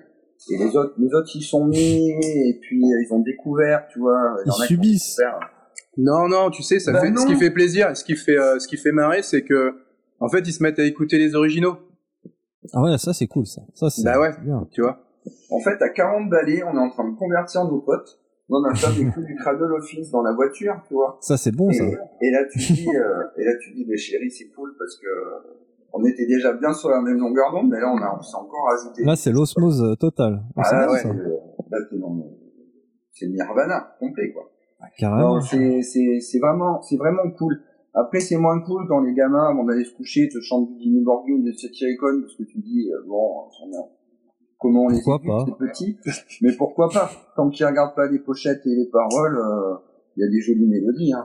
[0.51, 3.99] et les autres les autres ils sont mis et puis euh, ils ont découvert tu
[4.01, 5.17] vois en Ils subissent.
[5.17, 5.41] découvert.
[5.99, 7.21] Non, non, tu sais, ça Bah fait, non.
[7.21, 9.75] ce qui fait plaisir, ce qui fait, euh, ce qui fait marrer, c'est que,
[10.21, 11.77] en fait, ils se mettent à écouter les originaux,
[12.73, 14.31] ah ouais ça c'est cool ça ça c'est Bah ouais.
[14.43, 15.05] bien tu vois.
[15.51, 18.21] en fait à 40 balais on est en train de convertir nos potes
[18.53, 21.53] on a fait des coups du cradle office dans la voiture tu vois ça c'est
[21.55, 24.49] bon et, ça et là tu dis euh, et là tu dis mais chérie c'est
[24.55, 25.55] cool parce que euh,
[25.93, 28.37] on était déjà bien sur la même longueur d'onde mais là on a on s'est
[28.37, 31.09] encore ajouté là c'est l'osmose euh, totale Ah, c'est Ah ouais, ça.
[31.09, 31.13] euh,
[31.71, 31.99] là, le-
[33.13, 34.51] c'est nirvana complet quoi.
[34.81, 37.61] Ah, carrément c'est c'est c'est vraiment c'est vraiment cool.
[37.95, 41.03] Après c'est moins cool quand les gamins avant d'aller se coucher te chantent du Jimmy
[41.03, 43.89] Borghi ou de Satire Icon parce que tu dis euh, bon on a-
[44.63, 45.99] comment on les Pourquoi écoute c'est petit
[46.41, 49.75] mais pourquoi pas tant qu'ils regardent pas les pochettes et les paroles euh,
[50.17, 51.25] il y a des jolies mélodies hein.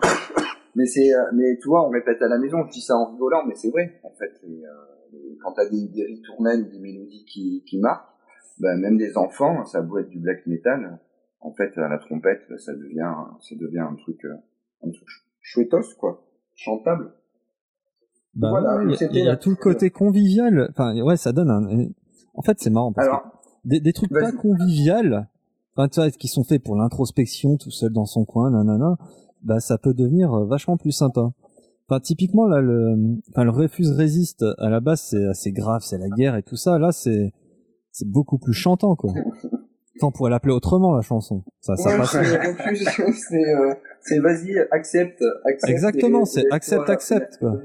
[0.75, 3.11] mais c'est euh, mais tu vois on répète à la maison je dis ça en
[3.11, 6.79] rigolant mais c'est vrai en fait et, euh, quand t'as des, des ritournelles ou des
[6.79, 8.09] mélodies qui qui marquent
[8.59, 10.99] ben, même des enfants ça doit être du black metal
[11.39, 14.33] en fait à la trompette ça devient ça devient un truc euh,
[14.83, 15.07] un truc
[15.41, 16.23] chouettos quoi
[16.57, 17.13] chantable
[18.33, 20.67] Bah Voilà, il y y, a tout le côté convivial.
[20.71, 21.89] Enfin, ouais, ça donne un.
[22.37, 23.27] En fait, c'est marrant parce alors que
[23.65, 24.35] des, des trucs pas vas-y.
[24.37, 25.27] convivial,
[25.75, 28.97] enfin, tu vois, qui sont faits pour l'introspection, tout seul dans son coin, nanana,
[29.43, 31.31] bah, ça peut devenir euh, vachement plus sympa.
[31.89, 32.95] Enfin, typiquement, là, le,
[33.31, 36.55] enfin, le refuse résiste, à la base, c'est assez grave, c'est la guerre et tout
[36.57, 36.77] ça.
[36.79, 37.33] Là, c'est,
[37.91, 39.13] c'est beaucoup plus chantant, quoi.
[40.03, 41.43] On pourrait l'appeler autrement, la chanson.
[41.59, 42.11] Ça, ça Ouais, passe.
[42.11, 42.87] c'est refuse,
[43.29, 47.55] c'est euh, c'est vas-y accepte accepte Exactement, c'est accepte, accepte, quoi.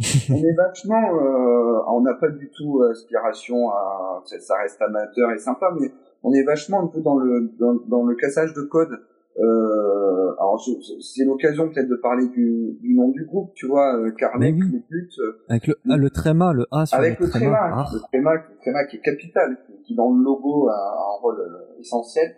[0.30, 5.38] on est vachement euh, on n'a pas du tout aspiration à ça reste amateur et
[5.38, 5.90] sympa mais
[6.22, 8.98] on est vachement un peu dans le dans, dans le cassage de code
[9.38, 10.60] euh, alors
[11.00, 14.60] c'est l'occasion peut-être de parler du, du nom du groupe tu vois euh, Carnec Mais
[14.62, 14.70] oui.
[14.72, 17.56] le but euh, Avec le, ah, le tréma, le A sur avec le le tréma.
[17.58, 17.90] tréma, Ah.
[17.94, 21.40] le tréma, le tréma qui est capital, qui, qui dans le logo a un rôle
[21.40, 22.34] euh, essentiel.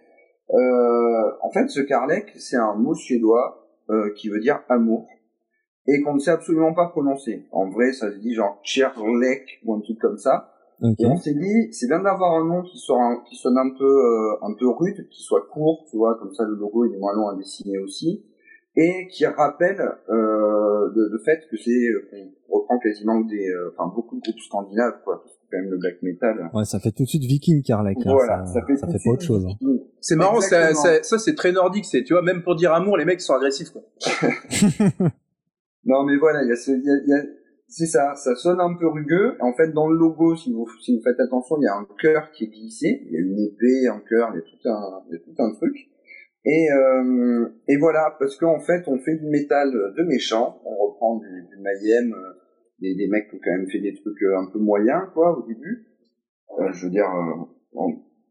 [0.52, 5.08] Euh, en fait, ce Karlek, c'est un mot suédois euh, qui veut dire amour
[5.86, 7.46] et qu'on ne sait absolument pas prononcer.
[7.52, 10.48] En vrai, ça se dit genre Cherlek ou un truc comme ça.
[10.82, 10.96] Ok.
[11.00, 13.70] Et on s'est dit, c'est bien d'avoir un nom qui soit un- qui sonne un
[13.78, 16.94] peu euh, un peu rude, qui soit court, tu vois, comme ça le logo il
[16.94, 18.24] est moins long à dessiner aussi,
[18.76, 22.08] et qui rappelle euh, le, le fait que c'est euh,
[22.48, 25.70] qu'on reprend quasiment des, euh, enfin beaucoup de groupes scandinaves, quoi, parce que quand même
[25.70, 26.50] le black metal.
[26.52, 27.98] Ouais, ça fait tout de suite viking, Carlec.
[28.04, 29.46] hein, voilà, ça, ça fait, ça fait pas autre chose.
[29.46, 29.54] hein.
[30.00, 32.96] C'est marrant, ça, ça, ça, c'est très nordique, c'est, tu vois, même pour dire amour,
[32.96, 33.82] les mecs sont agressifs, quoi.
[35.84, 37.26] Non, mais voilà, il y a y a, y a-
[37.68, 39.36] C'est ça, ça sonne un peu rugueux.
[39.40, 41.86] En fait, dans le logo, si vous, si vous faites attention, il y a un
[42.00, 43.02] cœur qui est glissé.
[43.06, 45.20] Il y a une épée, un cœur, il y a tout un, il y a
[45.20, 45.74] tout un truc.
[46.44, 50.60] Et, euh, et voilà, parce qu'en fait, on fait du métal de méchant.
[50.64, 52.14] On reprend du, du Mayhem,
[52.80, 55.38] des, des mecs qui ont quand même fait des trucs euh, un peu moyens, quoi,
[55.38, 55.86] au début.
[56.58, 57.86] Euh, je veux dire, euh,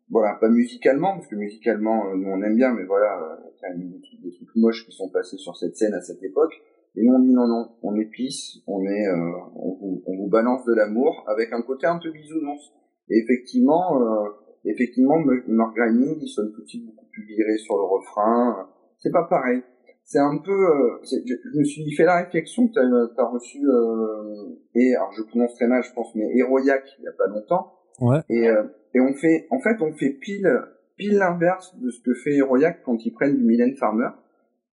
[0.09, 3.39] voilà, pas musicalement, parce que musicalement, euh, nous on aime bien, mais voilà,
[3.75, 3.91] il y a
[4.23, 6.53] des trucs moches qui sont passés sur cette scène à cette époque.
[6.95, 9.07] Et nous on dit non, non, on est pisse, on est,
[9.55, 12.71] on vous, on vous balance de l'amour avec un côté un peu bisounours.
[13.09, 14.29] Et effectivement, euh,
[14.65, 18.67] effectivement, Mark Grining, il sonne tout de suite beaucoup plus viré sur le refrain.
[18.97, 19.61] C'est pas pareil.
[20.03, 23.59] C'est un peu, euh, je, je, me suis fait la réflexion que t'as as reçu,
[23.63, 27.27] euh, et alors je prononce très mal, je pense, mais Héroïac il y a pas
[27.27, 27.73] longtemps.
[28.01, 28.19] Ouais.
[28.29, 30.49] Et, euh, et on fait, en fait, on fait pile,
[30.97, 34.09] pile l'inverse de ce que fait Héroïac quand ils prennent du Mylène Farmer.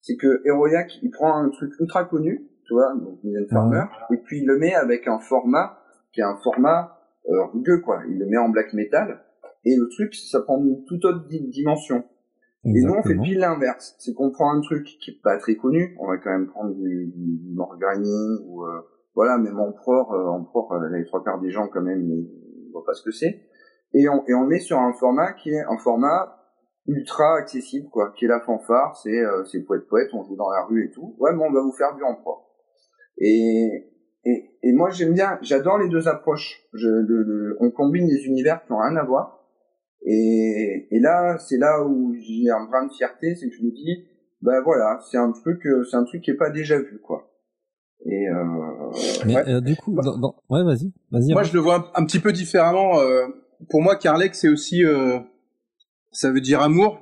[0.07, 4.19] C'est que Héroïac, il prend un truc ultra connu, tu vois, donc Mylène Farmer, et
[4.19, 5.79] puis il le met avec un format
[6.13, 8.03] qui est un format euh, rugueux, quoi.
[8.11, 9.23] Il le met en black metal,
[9.65, 12.05] et le truc, ça prend une toute autre dimension.
[12.67, 12.75] Exactement.
[12.77, 13.95] Et nous, on fait pile l'inverse.
[13.99, 15.97] C'est qu'on prend un truc qui est pas très connu.
[15.99, 18.81] On va quand même prendre du, du, du Morgani ou euh,
[19.15, 20.13] voilà, même Emperor.
[20.13, 23.11] Euh, Emperor, euh, les trois quarts des gens quand même, ils voient pas ce que
[23.11, 23.43] c'est.
[23.95, 26.44] Et on, et on met sur un format qui est un format
[26.87, 28.13] ultra accessible, quoi.
[28.17, 30.91] Qui est la fanfare, c'est euh, c'est poète poète, on joue dans la rue et
[30.91, 31.17] tout.
[31.19, 32.51] Ouais, mais on va vous faire du Emperor.
[33.19, 33.91] Et
[34.27, 36.63] et, et moi j'aime bien, j'adore les deux approches.
[36.73, 39.45] Je, le, le, on combine des univers qui ont rien à voir
[40.05, 43.71] et, et là, c'est là où j'ai un brin de fierté, c'est que je me
[43.71, 44.05] dis,
[44.43, 47.31] ben voilà, c'est un truc, euh, c'est un truc qui est pas déjà vu, quoi.
[48.05, 48.91] Et euh,
[49.25, 49.49] Mais ouais.
[49.49, 50.37] euh, du coup, dans, dans...
[50.51, 51.33] ouais, vas-y, vas-y.
[51.33, 53.01] Moi, je le vois un, un, petit peu différemment.
[53.01, 53.27] Euh,
[53.71, 55.21] pour moi, Carlec, c'est aussi, euh,
[56.15, 57.01] ça veut dire amour,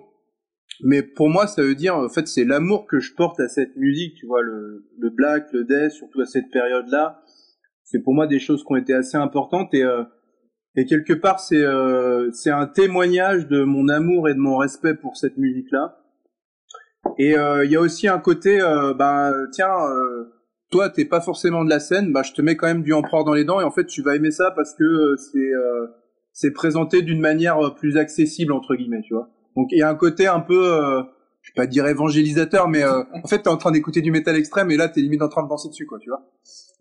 [0.82, 3.76] mais pour moi, ça veut dire, en fait, c'est l'amour que je porte à cette
[3.76, 7.22] musique, tu vois, le, le black, le death, surtout à cette période-là.
[7.84, 10.02] C'est pour moi des choses qui ont été assez importantes et euh,
[10.74, 14.94] et quelque part, c'est euh, c'est un témoignage de mon amour et de mon respect
[14.94, 15.98] pour cette musique-là.
[17.18, 20.32] Et il euh, y a aussi un côté, euh, bah tiens, euh,
[20.70, 23.24] toi t'es pas forcément de la scène, bah je te mets quand même du empereur
[23.24, 25.50] dans les dents et en fait tu vas aimer ça parce que c'est
[26.32, 29.28] c'est présenté d'une manière plus accessible entre guillemets, tu vois.
[29.56, 31.02] Donc il y a un côté un peu, euh,
[31.42, 34.36] je vais pas dire évangélisateur, mais euh, en fait t'es en train d'écouter du métal
[34.36, 36.22] extrême et là t'es limite en train de danser dessus, quoi, tu vois.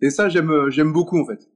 [0.02, 1.50] Et ça j'aime j'aime beaucoup en fait.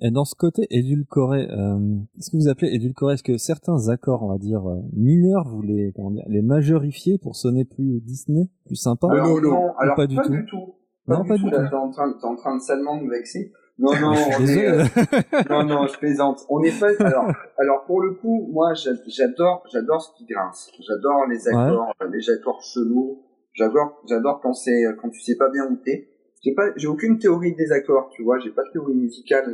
[0.00, 4.22] Et dans ce côté édulcoré, euh, ce que vous appelez édulcoré, est-ce que certains accords,
[4.22, 8.48] on va dire euh, mineurs, vous les comment dire, les majorifiez pour sonner plus Disney,
[8.64, 10.30] plus sympa Alors non, non, alors pas, pas, du, tout.
[10.30, 10.74] du tout.
[11.04, 11.44] Pas non, du pas tout.
[11.46, 11.56] du tout.
[11.68, 13.52] t'es en train, t'es en train de salement me vexer.
[13.78, 14.84] Non, non, on est, euh,
[15.50, 16.40] non, non, je plaisante.
[16.48, 16.88] On est pas.
[17.04, 17.26] Alors,
[17.58, 20.70] alors pour le coup, moi, j'a- j'adore, j'adore ce qui grince.
[20.80, 23.22] J'adore les accords, euh, les accords chelous.
[23.54, 26.08] J'adore, j'adore quand c'est, quand tu sais pas bien où t'es.
[26.44, 28.38] J'ai pas, j'ai aucune théorie des accords, tu vois.
[28.38, 29.52] J'ai pas de théorie musicale.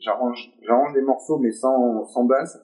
[0.00, 2.62] J'arrange, j'arrange les morceaux, mais sans, sans base.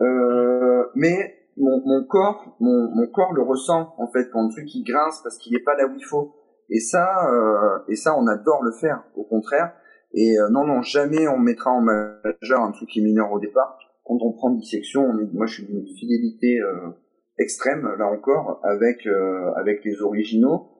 [0.00, 4.72] Euh, mais mon, mon corps, mon, mon corps le ressent en fait quand le truc
[4.74, 6.34] il grince parce qu'il est pas là où il faut.
[6.70, 9.02] Et ça, euh, et ça, on adore le faire.
[9.16, 9.72] Au contraire.
[10.14, 13.38] Et euh, non, non, jamais on mettra en majeur un truc qui est mineur au
[13.38, 13.78] départ.
[14.04, 16.90] Quand on prend dissection, on est, moi je suis d'une fidélité euh,
[17.38, 20.70] extrême là encore avec euh, avec les originaux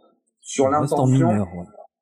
[0.40, 1.28] sur l'intention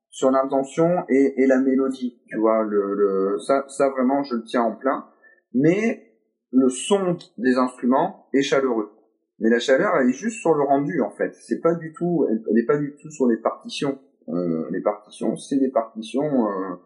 [0.09, 2.23] sur l'intention et, et la mélodie.
[2.29, 5.05] Tu vois, le, le ça, ça vraiment je le tiens en plein.
[5.53, 6.07] Mais
[6.53, 8.93] le son des instruments est chaleureux.
[9.41, 11.35] Mais la chaleur, elle est juste sur le rendu en fait.
[11.35, 13.99] C'est pas du tout, elle, elle est pas du tout sur les partitions.
[14.29, 16.77] Euh, les partitions, c'est des partitions euh,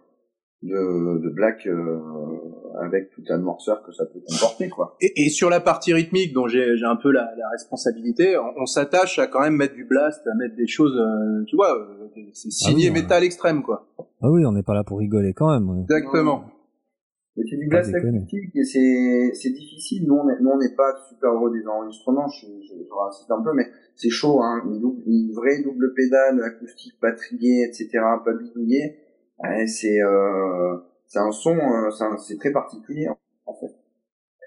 [0.63, 1.99] de, de black euh,
[2.83, 4.97] avec toute la noirceur que ça peut comporter quoi.
[5.01, 8.63] Et, et sur la partie rythmique, dont j'ai j'ai un peu la, la responsabilité, on,
[8.63, 11.79] on s'attache à quand même mettre du blast, à mettre des choses, euh, tu vois,
[11.79, 13.87] euh, c'est signé Ah oui, métal extrême, quoi.
[14.23, 15.69] Ah oui, on n'est pas là pour rigoler quand même.
[15.71, 15.81] ouais.
[15.83, 16.45] Exactement.
[17.37, 20.05] Mais c'est du blast acoustique et c'est c'est difficile.
[20.07, 22.27] Nous on est- nous on n'est pas super heureux des enregistrements.
[22.29, 24.43] Je, je, je un peu, mais c'est chaud.
[24.43, 24.63] Hein.
[24.67, 27.89] Une, double- une vraie double pédale acoustique, pas triée, etc.
[28.25, 28.97] Pas bidouillée.
[29.43, 30.77] Ouais, c'est euh,
[31.07, 33.09] c'est un son, euh, c'est un- c'est très particulier
[33.47, 33.75] en fait.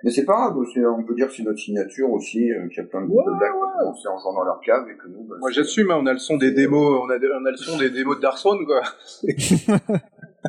[0.03, 0.57] Mais c'est pas grave.
[0.73, 2.51] c'est- On peut dire que c'est notre signature aussi.
[2.51, 3.51] Euh, qu'il y a plein de groupes de black
[3.95, 5.23] qui en jouant dans leur cave et que nous.
[5.23, 7.57] bah, Moi j'assume, hein, on a le son des démos, on a, on a le
[7.57, 8.81] son des démos de Darkthrone, quoi.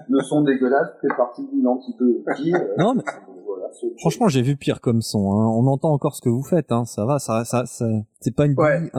[0.09, 3.03] Le son dégueulasse fait partie d'une euh, Non, mais
[3.47, 3.69] voilà,
[4.01, 5.33] franchement, j'ai vu pire comme son.
[5.33, 5.47] Hein.
[5.57, 6.73] On entend encore ce que vous faites.
[6.73, 6.85] Hein.
[6.85, 7.87] Ça va, ça, ça, ça
[8.21, 8.91] c'est pas une Ouais, est-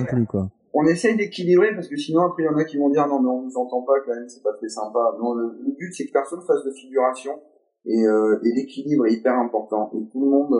[0.00, 0.50] non plus, quoi.
[0.74, 3.20] On essaye d'équilibrer parce que sinon après il y en a qui vont dire non
[3.20, 5.16] mais on vous entend pas quand même c'est pas très sympa.
[5.20, 7.40] Non le, but c'est que personne fasse de figuration
[7.86, 9.90] et, euh, l'équilibre est hyper important.
[9.94, 10.54] Et tout le monde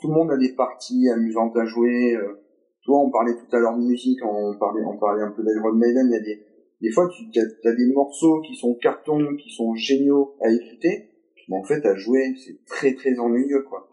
[0.00, 2.40] tout le monde a des parties amusantes à jouer euh,
[2.84, 5.72] toi on parlait tout à l'heure de musique on parlait on parlait un peu d'Iron
[5.72, 6.44] Maiden il y a des
[6.80, 11.10] des fois, tu as, des morceaux qui sont cartons, qui sont géniaux à écouter,
[11.48, 13.89] mais en fait, à jouer, c'est très très ennuyeux, quoi.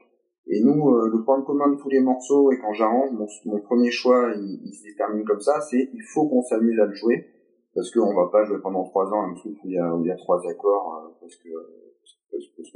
[0.50, 3.10] Et nous, euh, le point commun de tous les morceaux, et quand j'arrange,
[3.46, 6.94] mon, premier choix, il, se détermine comme ça, c'est il faut qu'on s'amuse à le
[6.94, 7.28] jouer,
[7.76, 10.08] parce qu'on va pas jouer pendant trois ans un truc où il y a, il
[10.08, 11.50] y a trois accords, euh, parce que,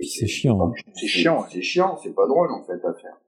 [0.03, 0.59] c'est chiant.
[0.61, 0.71] Hein.
[0.95, 3.21] C'est chiant, c'est chiant, c'est pas drôle en fait à faire.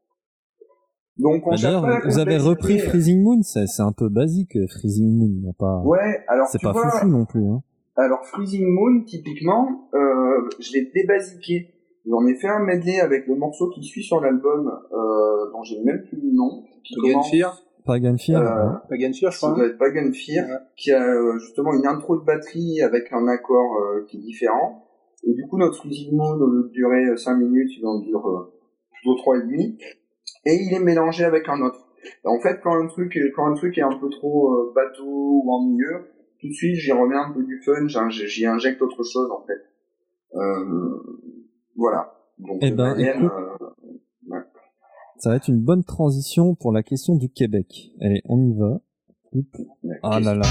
[1.17, 5.81] Donc on bah, vous avez repris Freezing Moon, c'est un peu basique Freezing Moon, pas.
[5.85, 7.45] Ouais, alors c'est pas foufou non plus.
[7.45, 7.61] Hein.
[7.95, 11.69] Alors Freezing Moon, typiquement, euh, je l'ai débasiqué.
[12.05, 15.81] J'en ai fait un medley avec le morceau qui suit sur l'album, euh, dont j'ai
[15.83, 16.63] même plus le nom.
[17.01, 17.63] Pagan Fear.
[17.85, 18.41] Pagan Fear.
[18.41, 19.49] Euh, Pagan Fear, je crois.
[19.49, 20.45] Ça doit être Pagan Fear,
[20.75, 24.83] qui a euh, justement une intro de batterie avec un accord euh, qui est différent.
[25.25, 28.27] Et du coup, notre Freezing Moon, au lieu de durer 5 minutes, il en dure
[28.27, 28.53] euh,
[28.91, 29.77] plutôt 3,5
[30.45, 31.87] et il est mélangé avec un autre.
[32.25, 35.49] en fait, quand un truc, quand un truc est un peu trop euh, bateau ou
[35.49, 36.09] ennuyeux,
[36.41, 39.61] tout de suite, j'y remets un peu du fun, j'y injecte autre chose, en fait.
[40.35, 40.99] Euh,
[41.75, 42.13] voilà.
[42.39, 43.29] Donc, eh ben, euh,
[45.17, 47.91] ça va être une bonne transition pour la question du Québec.
[48.01, 48.79] Allez, on y va.
[50.03, 50.45] Ah là là.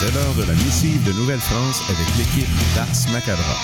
[0.00, 3.56] C'est l'heure de la missive de Nouvelle-France avec l'équipe d'Ars Macabra.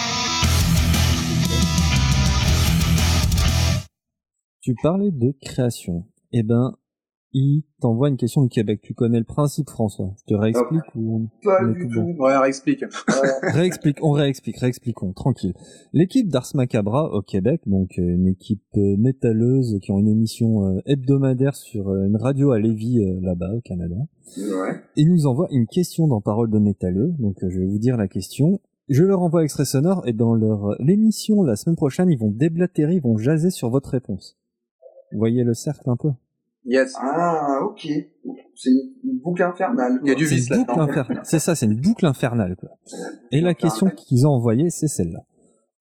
[4.60, 6.04] Tu parlais de création.
[6.32, 6.76] Eh ben,
[7.32, 8.80] il t'envoie une question du Québec.
[8.82, 10.14] Tu connais le principe, François?
[10.18, 12.14] Je te réexplique ou Pas du tout.
[12.18, 12.84] Ouais, réexplique.
[13.42, 15.54] réexplique, on réexplique, réexpliquons, tranquille.
[15.92, 20.66] L'équipe d'Ars Macabra au Québec, donc euh, une équipe euh, métalleuse qui ont une émission
[20.66, 23.96] euh, hebdomadaire sur une radio à Lévis là-bas au Canada.
[24.38, 24.80] Ouais.
[24.96, 27.12] Il nous envoie une question dans Parole de métalleux.
[27.18, 28.60] Donc je vais vous dire la question.
[28.88, 32.94] Je leur envoie extrait sonore et dans leur l'émission la semaine prochaine, ils vont déblatérer,
[32.94, 34.38] ils vont jaser sur votre réponse.
[35.12, 36.10] Vous voyez le cercle un peu?
[36.66, 36.94] Yes.
[37.00, 37.88] Ah, ok.
[38.54, 38.70] C'est
[39.04, 40.00] une boucle infernale.
[40.02, 40.64] Il y a du vice là.
[41.22, 42.56] C'est ça, c'est une boucle infernale.
[42.56, 42.70] Quoi.
[43.30, 45.24] Et la question qu'ils ont envoyée, c'est celle-là.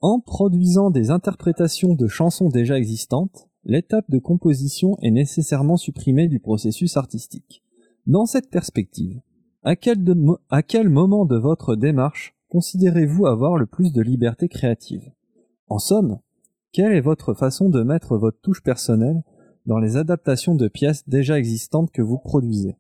[0.01, 6.39] En produisant des interprétations de chansons déjà existantes, l'étape de composition est nécessairement supprimée du
[6.39, 7.63] processus artistique.
[8.05, 9.19] Dans cette perspective,
[9.63, 10.05] à quel,
[10.51, 15.11] à quel moment de votre démarche considérez-vous avoir le plus de liberté créative?
[15.67, 16.19] En somme,
[16.71, 19.23] quelle est votre façon de mettre votre touche personnelle
[19.65, 22.77] dans les adaptations de pièces déjà existantes que vous produisez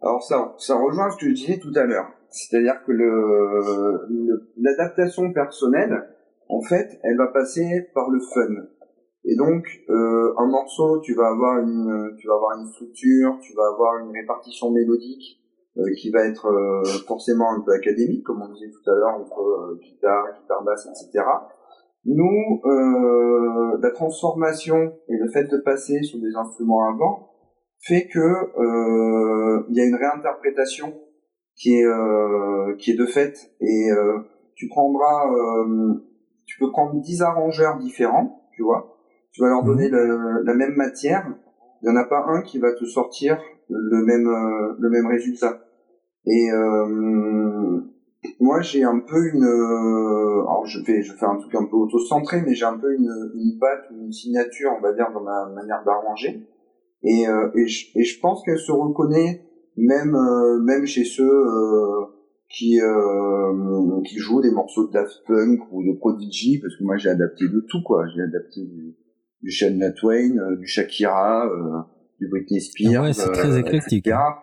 [0.00, 2.08] Alors ça, ça rejoint ce que je disais tout à l'heure.
[2.30, 6.06] C'est-à-dire que le, l'adaptation personnelle,
[6.48, 8.66] en fait, elle va passer par le fun.
[9.24, 13.54] Et donc, euh, un morceau, tu vas avoir une, tu vas avoir une structure, tu
[13.54, 15.40] vas avoir une répartition mélodique
[15.78, 19.20] euh, qui va être euh, forcément un peu académique, comme on disait tout à l'heure,
[19.20, 21.24] entre guitare, guitare basse, etc.
[22.06, 27.30] Nous, euh, la transformation et le fait de passer sur des instruments avant
[27.80, 30.94] fait que euh, il y a une réinterprétation
[31.56, 34.18] qui est euh, qui est de fait et euh,
[34.54, 35.94] tu prendras euh,
[36.44, 38.96] tu peux prendre 10 arrangeurs différents, tu vois.
[39.32, 39.66] Tu vas leur mhm.
[39.66, 41.26] donner le, la même matière,
[41.82, 43.38] il y en a pas un qui va te sortir
[43.68, 45.60] le même euh, le même résultat.
[46.28, 46.48] Et
[48.40, 51.76] moi j'ai un peu une euh, alors je vais je fais un truc un peu
[51.76, 55.48] auto-centré mais j'ai un peu une une patte une signature on va dire dans ma
[55.54, 56.46] manière d'arranger.
[57.02, 59.42] Et euh, et, je, et je pense qu'elle se reconnaît
[59.76, 62.06] même euh, même chez ceux euh,
[62.48, 62.78] qui
[64.08, 67.48] qui jouent des morceaux de Daft Punk ou de Prodigy parce que moi j'ai adapté
[67.48, 68.06] de tout quoi.
[68.14, 68.96] J'ai adapté du
[69.42, 71.48] du Shania Twain du Shakira
[72.18, 74.34] du Britney Spears ouais, c'est très éclectique hein.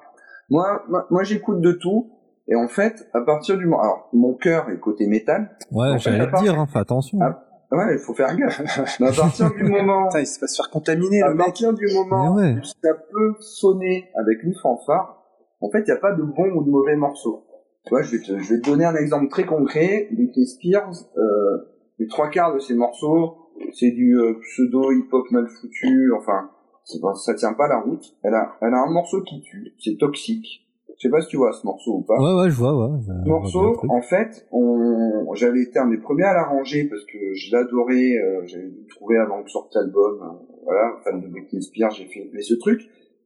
[0.49, 2.12] moi, moi j'écoute de tout
[2.47, 5.57] et en fait, à partir du moment, alors mon cœur est côté métal.
[5.71, 7.19] Ouais, j'allais te dire, hein, fais attention.
[7.21, 7.41] Ah,
[7.71, 8.61] ouais, il faut faire gaffe.
[8.99, 11.21] Mais à partir du moment, ça, il se passe faire contaminer.
[11.21, 15.23] À partir du moment où ça peut sonner avec une fanfare,
[15.61, 17.45] en fait, il n'y a pas de bon ou de mauvais morceau.
[17.85, 20.09] Tu vois, je vais te, je vais te donner un exemple très concret.
[20.11, 21.57] Britney Spears, euh,
[21.99, 23.37] les trois quarts de ses morceaux,
[23.71, 26.11] c'est du euh, pseudo hip-hop mal foutu.
[26.17, 26.49] Enfin,
[27.15, 28.03] ça tient pas la route.
[28.23, 30.62] Elle a, elle a un morceau qui tue, c'est toxique.
[30.97, 32.15] Je sais pas si tu vois ce morceau ou pas.
[32.19, 32.99] Ouais, ouais, je vois, ouais.
[33.01, 35.33] Ce morceau, en fait, on...
[35.33, 39.43] j'avais été un des premiers à l'arranger parce que je l'adorais, euh, j'avais trouvé avant
[39.43, 42.81] que sorte l'album, euh, voilà, fan de Britney Spears, j'ai fait, mais ce truc,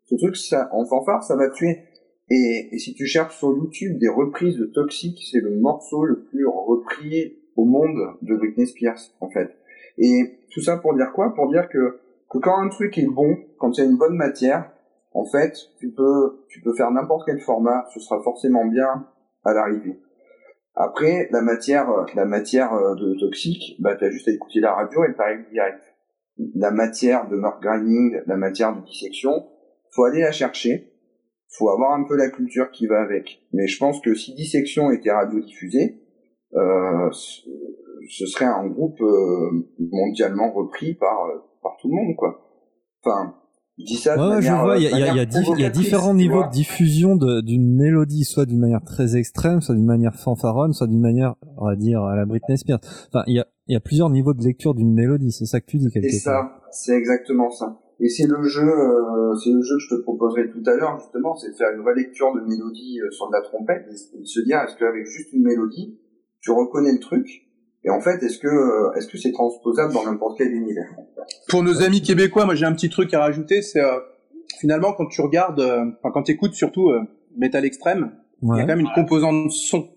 [0.05, 1.83] ce truc, ça, en fanfare, ça m'a tué.
[2.29, 6.23] Et, et si tu cherches sur YouTube des reprises de Toxic, c'est le morceau le
[6.23, 9.49] plus repris au monde de Britney Spears, en fait.
[9.97, 11.33] Et tout ça pour dire quoi?
[11.35, 11.99] Pour dire que,
[12.29, 14.71] que quand un truc est bon, quand il y a une bonne matière,
[15.17, 19.07] en fait, tu peux, tu peux faire n'importe quel format, ce sera forcément bien
[19.43, 19.99] à l'arrivée.
[20.75, 25.03] Après, la matière, la matière euh, de toxique, bah, t'as juste à écouter la radio
[25.03, 25.81] et elle t'arrive direct.
[26.53, 29.47] La matière de mark grinding, la matière de dissection,
[29.95, 30.93] faut aller la chercher.
[31.49, 33.39] faut avoir un peu la culture qui va avec.
[33.53, 35.99] Mais je pense que si Dissection était radiodiffusé,
[36.53, 41.27] euh, ce serait un groupe euh, mondialement repris par
[41.63, 42.39] par tout le monde, quoi.
[43.03, 43.33] Enfin,
[43.77, 44.15] je dis ça.
[44.15, 44.77] ouais, je vois.
[44.77, 48.59] Il y a, y a, y a différents niveaux de diffusion d'une mélodie, soit d'une
[48.59, 52.25] manière très extrême, soit d'une manière fanfaronne, soit d'une manière, on va dire, à la
[52.25, 52.79] Britney Spears.
[53.09, 55.31] Enfin, il y a, il y a plusieurs niveaux de lecture d'une mélodie.
[55.31, 56.61] C'est ça que tu dis quelque C'est ça.
[56.71, 57.79] C'est exactement ça.
[57.99, 60.99] Et c'est le jeu, euh, c'est le jeu que je te proposerai tout à l'heure
[60.99, 64.25] justement, c'est de faire une relecture de mélodie euh, sur de la trompette et de
[64.25, 65.99] se dire est-ce qu'avec juste une mélodie,
[66.41, 67.46] tu reconnais le truc
[67.87, 70.87] et en fait est-ce que euh, est-ce que c'est transposable dans n'importe quel univers?
[71.49, 73.81] Pour nos amis québécois, moi j'ai un petit truc à rajouter, c'est
[74.59, 76.91] finalement quand tu regardes, enfin quand tu écoutes surtout
[77.35, 78.11] Metal Extrême,
[78.43, 79.89] il y a quand même une composante son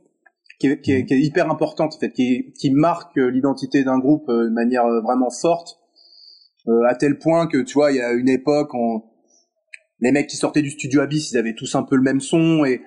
[0.59, 3.99] qui est, qui est, qui est hyper importante en fait, qui, qui marque l'identité d'un
[3.99, 5.80] groupe de manière vraiment forte
[6.68, 9.03] euh, à tel point que tu vois, il y a une époque, on...
[10.01, 12.64] les mecs qui sortaient du studio Abyss, ils avaient tous un peu le même son
[12.64, 12.82] et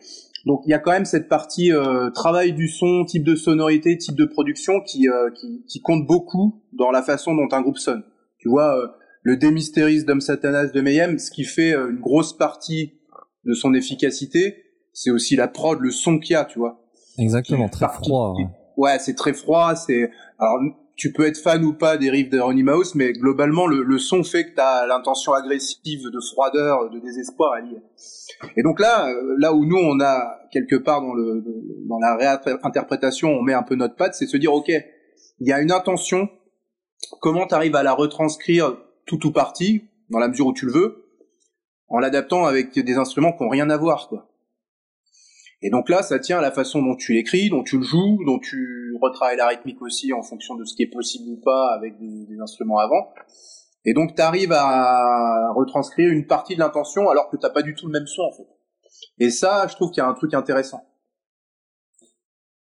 [0.46, 3.98] donc il y a quand même cette partie euh, travail du son, type de sonorité,
[3.98, 7.78] type de production qui, euh, qui, qui compte beaucoup dans la façon dont un groupe
[7.78, 8.04] sonne.
[8.40, 8.88] Tu vois, euh,
[9.22, 13.00] le Démystéris d'Homme Satanas de Mayhem, ce qui fait une grosse partie
[13.46, 14.58] de son efficacité,
[14.92, 16.82] c'est aussi la prod, le son qu'il y a, tu vois.
[17.18, 18.36] Exactement, très froid.
[18.76, 19.76] Ouais, c'est très froid.
[19.76, 20.60] C'est alors
[21.04, 24.46] tu peux être fan ou pas des riffs Mouse, mais globalement, le, le son fait
[24.46, 27.82] que tu as l'intention agressive de froideur, de désespoir à lire.
[28.56, 31.44] Et donc là, euh, là où nous, on a quelque part dans, le,
[31.90, 35.52] dans la réinterprétation, on met un peu notre patte, c'est se dire, OK, il y
[35.52, 36.30] a une intention,
[37.20, 40.72] comment tu arrives à la retranscrire tout ou partie, dans la mesure où tu le
[40.72, 41.06] veux,
[41.90, 44.30] en l'adaptant avec des instruments qui n'ont rien à voir, quoi.
[45.66, 48.20] Et donc là, ça tient à la façon dont tu l'écris, dont tu le joues,
[48.26, 51.74] dont tu retravailles la rythmique aussi en fonction de ce qui est possible ou pas
[51.74, 53.08] avec des, des instruments avant.
[53.86, 57.76] Et donc tu arrives à retranscrire une partie de l'intention alors que t'as pas du
[57.76, 58.48] tout le même son en fait.
[59.20, 60.84] Et ça, je trouve qu'il y a un truc intéressant.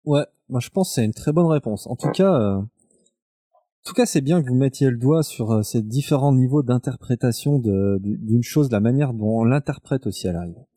[0.04, 1.88] Ouais, moi je pense que c'est une très bonne réponse.
[1.88, 5.52] En tout cas, euh, en tout cas, c'est bien que vous mettiez le doigt sur
[5.52, 10.68] euh, ces différents niveaux d'interprétation d'une chose, la manière dont on l'interprète aussi à l'arrivée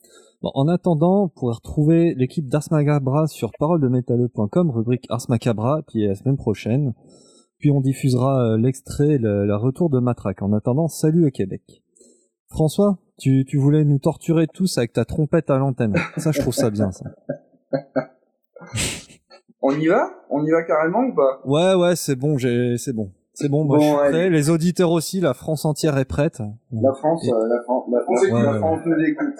[0.54, 6.14] en attendant, vous pourrez retrouver l'équipe d'Ars Macabra sur paroledemétalleux.com, rubrique Ars Macabra, puis la
[6.14, 6.94] semaine prochaine.
[7.58, 10.42] Puis on diffusera euh, l'extrait, le, retour de Matraque.
[10.42, 11.82] En attendant, salut à Québec.
[12.48, 15.94] François, tu, tu voulais nous torturer tous avec ta trompette à l'antenne.
[16.18, 17.06] Ça, je trouve ça bien, ça.
[19.62, 20.10] On y va?
[20.28, 21.40] On y va carrément ou pas?
[21.46, 23.10] Ouais, ouais, c'est bon, j'ai, c'est bon.
[23.32, 24.30] C'est bon, bon je suis prêt.
[24.30, 26.42] Les auditeurs aussi, la France entière est prête.
[26.70, 29.34] La France, euh, la, France, la France, la France nous écoute.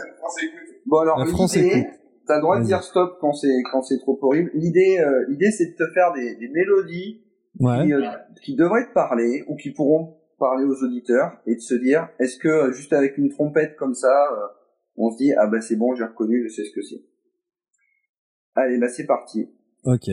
[0.87, 1.87] Bon alors l'idée,
[2.27, 4.51] t'as le droit de dire stop quand c'est quand c'est trop horrible.
[4.55, 7.23] L'idée, euh, l'idée c'est de te faire des, des mélodies
[7.59, 8.11] qui, euh,
[8.43, 12.39] qui devraient te parler ou qui pourront parler aux auditeurs et de se dire est-ce
[12.39, 14.29] que euh, juste avec une trompette comme ça,
[14.97, 17.03] on se dit ah bah c'est bon j'ai reconnu, je sais ce que c'est.
[18.55, 19.49] Allez bah c'est parti.
[19.85, 20.09] Ok.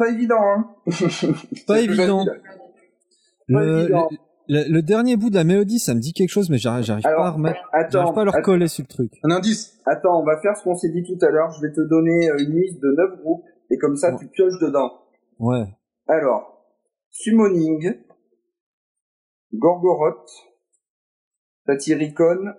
[0.00, 0.66] Pas évident, hein
[1.66, 2.24] Pas évident.
[3.48, 7.30] Le, dernier bout de la mélodie, ça me dit quelque chose, mais j'arrive pas à
[7.32, 9.12] remettre, j'arrive pas à le recoller sur le truc.
[9.24, 9.78] Un indice.
[9.84, 11.50] Attends, on va faire ce qu'on s'est dit tout à l'heure.
[11.52, 14.58] Je vais te donner euh, une liste de 9 groupes, et comme ça, tu pioches
[14.62, 14.90] dedans.
[15.38, 15.66] Ouais.
[16.08, 16.64] Alors,
[17.10, 17.92] Summoning,
[19.52, 20.30] Gorgoroth,
[21.66, 22.54] Satyricon,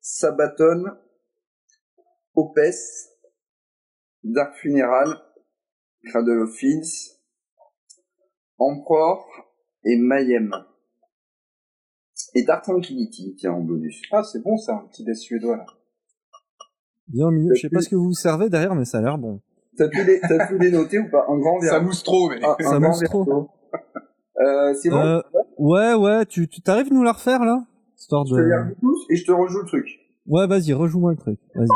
[0.00, 0.86] Sabaton,
[2.34, 2.58] Opes,
[4.24, 5.20] Dark Funeral,
[6.10, 7.18] Cradle of Filth,
[8.58, 9.26] Emperor
[9.84, 10.52] et Mayhem.
[12.34, 14.00] Et Dark Tranquility, tiens, en bonus?
[14.12, 15.66] Ah, c'est bon ça, un petit death suédois là.
[17.08, 19.18] Bien au milieu, je sais pas ce que vous servez derrière, mais ça a l'air
[19.18, 19.40] bon.
[19.76, 21.26] T'as pu les, pu les noter ou pas?
[21.28, 21.70] Un grand verre.
[21.70, 22.40] Ça mousse trop, mais.
[22.42, 23.50] Ah, ça mousse trop.
[24.40, 24.96] Euh, c'est bon?
[24.98, 25.20] Euh,
[25.58, 27.64] Ouais, ouais, tu, tu t'arrives nous la refaire là?
[27.96, 28.30] Histoire de...
[28.30, 29.86] Je te les tous et je te rejoue le truc.
[30.26, 31.38] Ouais, vas-y, rejoue-moi le truc.
[31.54, 31.68] Vas-y.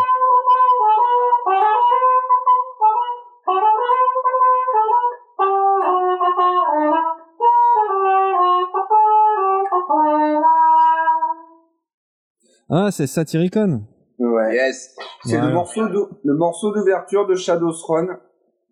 [12.70, 13.82] Ah, c'est Satyricon.
[14.18, 14.54] Ouais.
[14.54, 14.96] Yes.
[15.24, 18.18] C'est le morceau le morceau d'ouverture de Shadows Run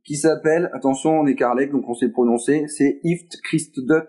[0.04, 3.92] qui s'appelle, attention, on est Carlec, donc on sait prononcer, c'est Ift Christdut.
[3.92, 4.04] Euh,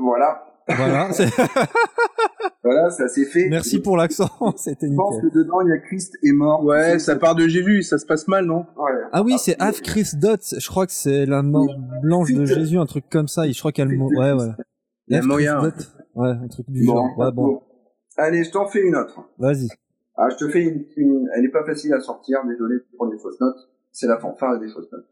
[0.00, 0.44] voilà.
[0.66, 1.10] Voilà.
[2.64, 3.48] voilà, ça s'est fait.
[3.48, 4.96] Merci pour l'accent, c'était nickel.
[4.96, 6.64] Je pense que dedans, il y a Christ est mort.
[6.64, 8.66] Ouais, ça part de Jésus, ça se passe mal, non?
[8.76, 8.90] Ouais.
[9.12, 10.40] Ah oui, c'est Half Christ Dot.
[10.58, 11.68] Je crois que c'est la mort
[12.02, 13.46] blanche de Jésus, un truc comme ça.
[13.48, 13.88] Je crois qu'elle...
[13.88, 14.50] Ouais, ouais.
[15.08, 15.60] Il y a moyen.
[16.14, 17.16] Ouais, un truc du genre.
[17.18, 17.60] Ouais, bon.
[18.16, 19.20] Allez, je t'en fais une autre.
[19.38, 19.68] Vas-y.
[20.16, 21.28] Ah, je te fais une, une...
[21.34, 23.68] elle n'est pas facile à sortir, désolé pour les fausses notes.
[23.90, 25.08] C'est la fanfare des fausses notes.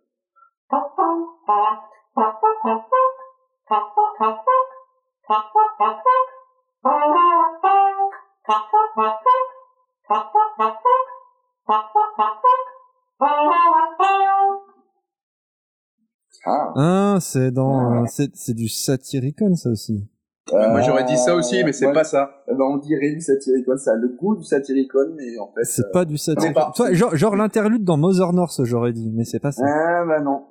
[16.44, 16.72] Ah.
[16.76, 20.09] Ah, c'est dans, c'est, c'est du Satyricon, ça aussi.
[20.53, 21.92] Moi j'aurais dit ça aussi, mais c'est ouais.
[21.92, 22.30] pas ça.
[22.48, 25.64] Eh ben, on dirait du Satyricon, ça a le goût du Satyricon, mais en fait...
[25.64, 26.16] C'est euh, pas du
[26.55, 26.72] pas.
[26.74, 29.64] Toi, genre, genre l'interlude dans Mother North, j'aurais dit, mais c'est pas ça.
[29.66, 30.42] Ah, bah non.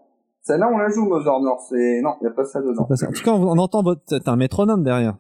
[0.44, 2.02] Celle-là, on la joue, Mother North, c'est...
[2.02, 2.86] Non, y a pas ça dedans.
[2.86, 3.08] pas ça.
[3.08, 5.18] En tout cas, on, on entend votre, t'as un métronome derrière.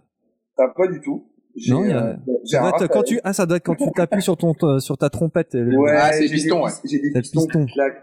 [0.57, 1.25] Ah, pas du tout.
[1.69, 2.15] Non, y a- euh,
[2.45, 4.97] Ça doit quand tu, ah, ça doit être quand tu t'appuies sur ton, euh, sur
[4.97, 5.53] ta trompette.
[5.53, 6.71] et le- Ouais, Ah, c'est piston, ouais.
[6.85, 7.57] J'ai des pistons, qui.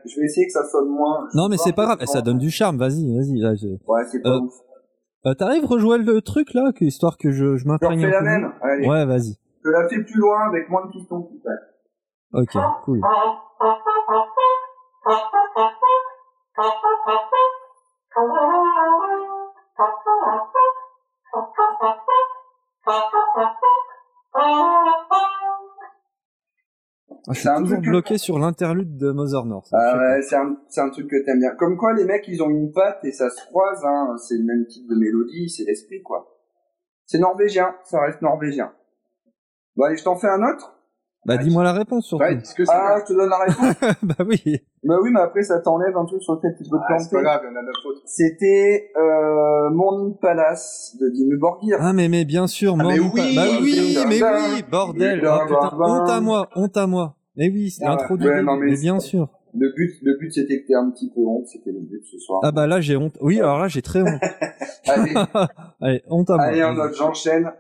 [0.05, 1.27] Je vais essayer que ça sonne moins.
[1.35, 3.39] Non, mais c'est pas grave, ça donne du charme, vas-y, vas-y.
[3.39, 4.53] là, je- Ouais, c'est pas Euh, ouf.
[5.27, 8.53] Euh, T'arrives rejouer le truc, là, que, histoire que je, je m'imprègne la même.
[8.63, 8.89] Allez.
[8.89, 9.37] Ouais, vas-y.
[9.65, 11.29] Je la fais plus loin avec moins de pistons.
[12.33, 13.01] Ok, cool.
[27.27, 29.69] Ah, je suis C'est un toujours truc que- bloqué sur l'interlude de Mother North.
[29.73, 31.55] Ah ouais, c'est un, un truc que t'aimes bien.
[31.57, 34.17] Comme quoi, les mecs, ils ont une patte et ça se croise, hein.
[34.19, 36.35] C'est le même type de mélodie, c'est l'esprit, quoi.
[37.07, 38.73] C'est norvégien, ça reste norvégien.
[39.77, 40.78] Bon, allez, je t'en fais un autre?
[41.29, 42.25] Bah, dis-moi la réponse, surtout.
[42.25, 42.63] Que.
[42.69, 43.97] Ah, je te donne la réponse.
[44.03, 44.43] bah oui.
[44.83, 47.11] bah oui, mais après, ça t'enlève un truc sur lequel tu peux te Ah, c'est
[47.11, 47.25] pas planter.
[47.25, 48.01] grave, il y en a neuf autres.
[48.07, 51.77] C'était, euh, Morning Palace de Dimmu Borgir.
[51.81, 54.33] Ah, mais, mais bien sûr, Ah, mais Morning oui, Pa- Bah oui, oui, mais bah,
[54.55, 55.21] oui, bordel.
[55.21, 55.85] bah, Ah, putain, bah, bah.
[55.87, 57.15] honte à moi, honte à moi.
[57.37, 59.29] Mais oui, c'est Ah, l'intro du ouais, non, mais bien sûr.
[59.55, 62.19] Le but, le but, c'était que t'aies un petit peu honte, c'était le but ce
[62.19, 62.41] soir.
[62.43, 63.17] Ah bah là, j'ai honte.
[63.21, 64.21] Oui, alors là, j'ai très honte.
[64.89, 65.15] Allez,
[65.81, 66.45] Allez, honte à moi.
[66.47, 67.51] allez, en note, j'enchaîne.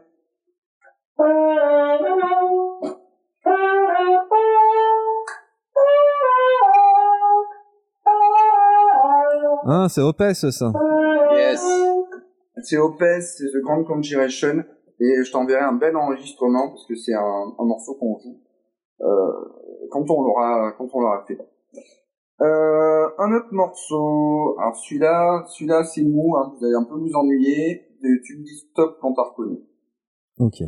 [9.70, 10.72] Ah, c'est Opes, ça.
[11.32, 11.62] Yes.
[12.62, 14.64] C'est Opes, c'est The Grand Conjuration,
[14.98, 18.40] et je t'enverrai un bel enregistrement, parce que c'est un, un morceau qu'on joue,
[19.02, 21.38] euh, quand on l'aura, quand on l'aura fait.
[22.40, 27.14] Euh, un autre morceau, alors celui-là, celui-là c'est mou, hein, vous allez un peu vous
[27.14, 27.82] ennuyer,
[28.24, 29.58] tu me dis stop quand t'as reconnu.
[30.38, 30.62] Ok.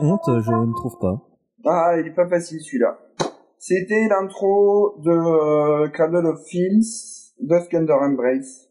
[0.00, 1.20] Honte, je ne trouve pas.
[1.66, 2.98] Ah, il est pas facile celui-là.
[3.58, 6.82] C'était l'intro de euh, Cradle of Films,
[7.40, 8.66] Dusk Under Embrace.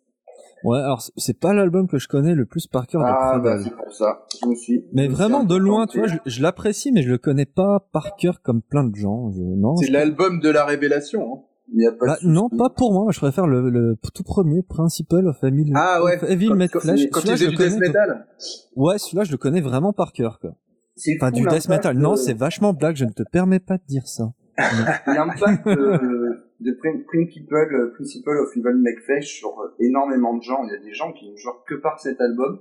[0.63, 3.57] Ouais, alors c'est- pas l'album que je connais le plus par cœur de Ah, bah
[3.63, 4.25] c'est pour ça.
[4.41, 4.83] Je me suis.
[4.91, 7.87] Mais me vraiment de loin, tu vois, je, je l'apprécie, mais je le connais pas
[7.93, 9.31] par cœur comme plein de gens.
[9.31, 11.21] Je- non, C'est je- l'album de la révélation.
[11.21, 11.39] Hein.
[11.71, 13.11] Il y a pas Bah, de non, pas pour moi.
[13.11, 16.19] Je préfère le, le tout premier, Principal of Evil, Ah ouais.
[16.27, 16.79] Evil Quand- Made quand-.
[16.79, 18.27] Quand je faisais le du death connais, metal.
[18.75, 20.55] Ouais, celui-là, je le connais vraiment par cœur, quoi.
[20.99, 21.97] C'est Enfin, fou, du death metal.
[21.97, 22.95] Non, de- c'est vachement blague.
[22.95, 24.31] Je ne te permets pas de dire ça.
[25.07, 30.63] l'impact de, de Prin- Principal, euh, Principal of Evil McFlesh sur euh, énormément de gens.
[30.65, 32.59] Il y a des gens qui ne jouent que par cet album.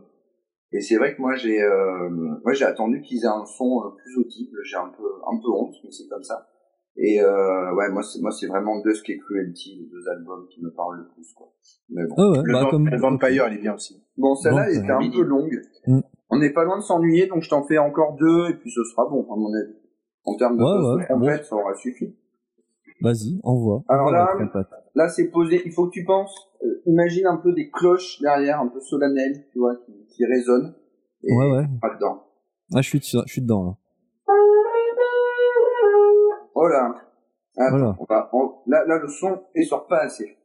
[0.71, 3.89] Et c'est vrai que moi j'ai, euh, moi j'ai attendu qu'ils aient un son euh,
[3.97, 4.59] plus audible.
[4.65, 6.47] J'ai un peu, un peu honte, mais c'est comme ça.
[7.01, 10.63] Et euh, ouais, moi c'est, moi c'est vraiment Dusk et Cruelty, les deux albums qui
[10.63, 11.53] me parlent le plus, quoi.
[11.91, 12.15] Mais bon.
[12.19, 12.89] Ah ouais, Le, bah, Vamp- comme...
[12.89, 14.03] le Vampire, il est bien aussi.
[14.17, 15.59] Bon, celle-là, était un peu longue.
[15.87, 16.01] Mm.
[16.31, 18.83] On n'est pas loin de s'ennuyer, donc je t'en fais encore deux, et puis ce
[18.85, 19.77] sera bon, à mon avis.
[20.25, 22.15] En termes de Ouais, ouais, trompette, ça aura suffi.
[23.01, 23.83] Vas-y, envoie.
[23.89, 24.35] Alors là-.
[24.95, 25.63] Là, c'est posé.
[25.65, 29.47] Il faut que tu penses, euh, imagine un peu des cloches derrière, un peu solennelles,
[29.53, 30.75] tu vois, qui, qui résonnent.
[31.23, 31.65] Et Ouais, ouais.
[31.81, 32.25] pas dedans.
[32.75, 33.77] Ah, je suis, je suis dedans, là.
[36.55, 36.95] Oh là.
[37.57, 37.97] Attends, Voilà.
[38.01, 40.37] on va- on- là, là, le son, il sort pas assez.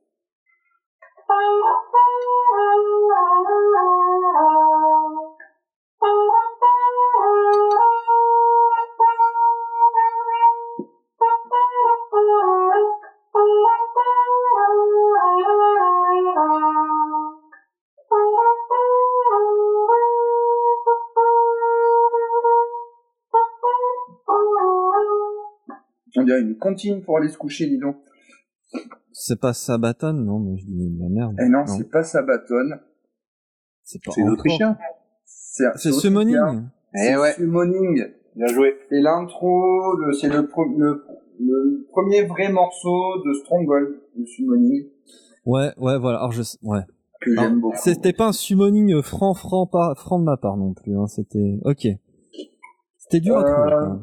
[26.16, 27.98] On dirait une cantine pour aller se coucher, dis donc.
[29.12, 31.36] C'est pas Sabaton, non, mais je dis de la merde.
[31.40, 32.78] Eh non, c'est pas Sabaton.
[33.84, 34.78] C'est pas C'est autrichien.
[35.76, 35.92] C'est.
[35.92, 36.36] Summoning.
[36.96, 37.34] C'est Eh ouais.
[37.34, 38.04] Summoning.
[38.36, 38.76] Bien joué.
[38.90, 41.04] C'est l'intro, le- c'est le, pro- le,
[41.40, 44.88] le premier vrai morceau de Stronghold, de Summoning,
[45.46, 46.18] Ouais, ouais, voilà.
[46.20, 46.80] Alors je, sais- ouais.
[47.22, 47.76] que j'aime beaucoup.
[47.78, 50.98] C'était pas un summoning franc, franc, pas, franc de ma part non plus.
[50.98, 51.06] Hein.
[51.08, 51.88] C'était, ok.
[52.98, 53.54] C'était dur à Euh,
[53.90, 54.00] trouver.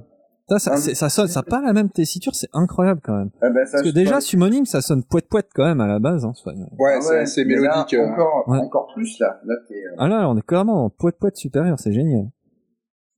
[0.58, 3.30] Ça, c'est- ça sonne, ça a pas la même tessiture, c'est incroyable quand même.
[3.36, 5.98] Eh ben, ça, Parce que déjà, summoning, ça sonne poète poète quand même à la
[6.00, 6.24] base.
[6.24, 6.32] Hein.
[6.78, 7.94] Ouais, Ah c'est mais là, mélodique.
[7.94, 8.06] euh.
[8.12, 8.58] encore, Ouais.
[8.58, 9.38] encore plus, là.
[9.44, 12.26] Là, t'es, euh, Ah là, on est clairement en poète poète supérieur, c'est génial.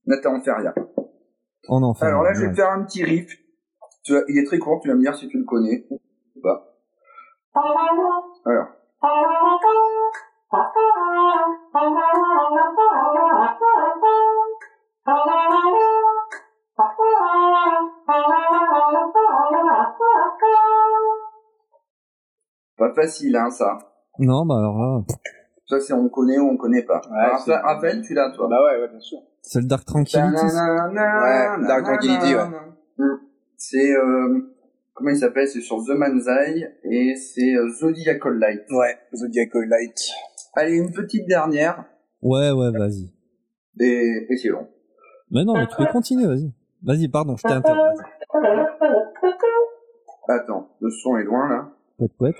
[0.05, 0.73] là, t'es en feria.
[1.69, 2.05] On en fait.
[2.05, 3.37] Alors là, je vais faire un petit riff.
[4.03, 5.99] Tu vas- il est très court, tu vas me dire si tu le connais ou
[6.41, 6.75] pas.
[8.45, 8.67] Alors.
[22.77, 23.77] Pas facile, hein, ça.
[24.19, 25.01] Non, bah alors là,
[25.67, 27.01] Ça, c'est on connaît ou on connaît pas.
[27.09, 28.47] Ouais, Alors, ça, Raphaël, tu l'as, toi.
[28.49, 29.19] Bah ouais, ouais, bien sûr.
[29.41, 30.45] c'est le Dark Tranquility.
[30.45, 32.47] Ouais, Dark Tranquility, ouais.
[32.97, 33.17] Mm.
[33.57, 34.39] C'est, euh,
[34.93, 35.47] comment il s'appelle?
[35.47, 38.63] C'est sur The Man's Eye et c'est euh, Zodiacal Light.
[38.71, 39.99] Ouais, Zodiacal Light.
[40.55, 41.85] Allez, une petite dernière
[42.21, 43.11] Ouais, ouais, vas-y.
[43.79, 44.67] et, et c'est bon.
[45.31, 46.53] Mais non, mais tu peux continuer, vas-y.
[46.85, 48.03] Vas-y, pardon, je t'ai interrompu.
[50.27, 51.69] Attends, le son est loin là.
[52.17, 52.35] Poète.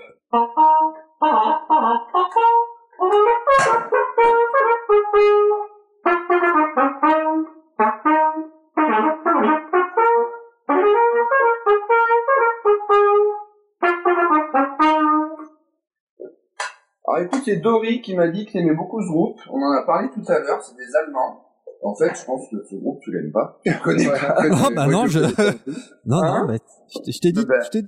[17.05, 19.39] Alors écoute, c'est Dory qui m'a dit qu'il aimait beaucoup ce groupe.
[19.49, 21.52] On en a parlé tout à l'heure, c'est des Allemands.
[21.83, 23.59] En fait, je pense que ce groupe, tu l'aimes pas.
[23.65, 24.17] Tu le connais Ouais.
[24.19, 24.35] pas.
[24.51, 25.19] Oh, bah non, je-
[26.05, 26.59] Non, Hein non, mais
[26.93, 27.85] je t'ai- je t'ai dit, Bah, je t'ai-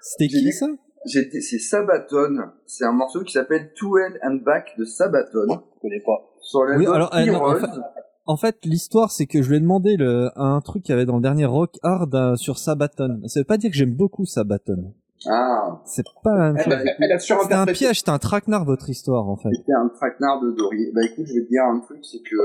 [0.00, 0.66] c'était qui dit- ça?
[1.06, 2.36] J'étais- C'est Sabaton.
[2.66, 5.46] C'est un morceau qui s'appelle To Hell and Back de Sabaton.
[5.48, 6.20] Je connais pas.
[6.40, 7.60] Sur Oui, alors, euh, non, en Heroes.
[7.60, 7.80] fait-
[8.26, 11.06] En fait, l'histoire, c'est que je lui ai demandé le, un truc qu'il y avait
[11.06, 13.20] dans le dernier Rock Hard euh, sur Sabaton.
[13.26, 14.92] Ça veut pas dire que j'aime beaucoup Sabaton.
[15.26, 16.72] Ah, C'est pas la même Elle chose.
[16.74, 17.72] a, elle a C'était un surinterprété.
[17.78, 19.48] piège, c'était un traquenard, votre histoire, en fait.
[19.52, 20.92] c'était un traquenard de Dory.
[20.94, 22.36] Bah écoute, je vais te dire un truc, c'est que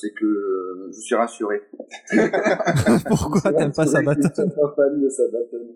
[0.00, 1.62] c'est que euh, je suis rassuré.
[3.08, 5.74] Pourquoi t'aimes pas Sabaton Je suis pas fan de Sabaton.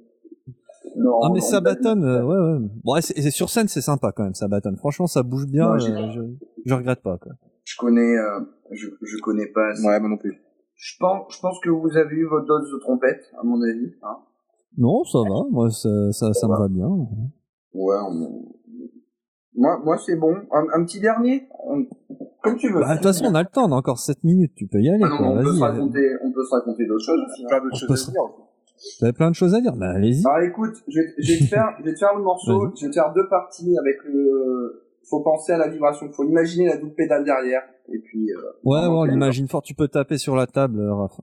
[0.97, 2.69] Non, Ah, mais non, Sabaton, euh, ouais, ouais.
[2.85, 4.75] Bon, ouais, c'est, sur scène, c'est sympa quand même, Sabaton.
[4.77, 6.21] Franchement, ça bouge bien, Ouais, euh, je,
[6.65, 7.33] je regrette pas, quoi.
[7.65, 8.41] Je connais, euh,
[8.73, 9.69] je, je connais pas.
[9.71, 9.85] assez.
[9.87, 10.41] Ouais, moi non plus.
[10.77, 13.93] Je pense, je pense que vous avez eu votre dose de trompette, à mon avis.
[14.03, 14.17] Hein
[14.77, 16.87] Non, ça va, moi, ça, ça, ça me va bien.
[16.89, 17.97] ouais.
[18.09, 18.55] on-
[19.55, 20.35] Moi, moi c'est bon.
[20.53, 21.85] Un, un petit dernier, On-
[22.43, 22.81] comme tu veux.
[22.81, 24.81] Bah, de toute façon, on a le temps, on a encore 7 minutes, tu peux
[24.81, 25.27] y aller, Ah non, quoi.
[25.29, 27.21] on, peut se raconter, on peut se raconter d'autres choses.
[27.49, 28.23] Plein d'autres choses à dire.
[29.01, 30.25] t'avais plein de choses à dire, bah, allez-y.
[30.27, 32.85] Alors écoute, je vais, je vais te faire, je vais te faire le morceau, je
[32.87, 34.85] vais te faire deux parties avec le.
[35.11, 37.63] Faut penser à la vibration, faut imaginer la double pédale derrière,
[37.93, 38.31] et puis.
[38.31, 39.63] Euh, Ouais, ouais, on l'imagine fort.
[39.63, 41.19] Tu peux taper sur la table, euh, Raph.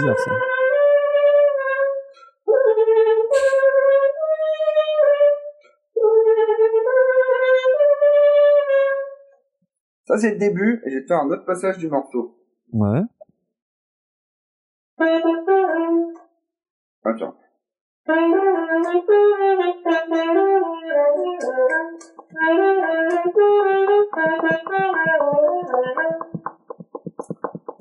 [0.00, 0.30] Bizarre, ça.
[10.06, 12.36] Ça c'est le début, et je vais te faire un autre passage du morceau.
[12.72, 13.02] Ouais.
[17.04, 17.36] Attends.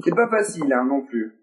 [0.01, 1.38] C'est pas facile, hein, non plus.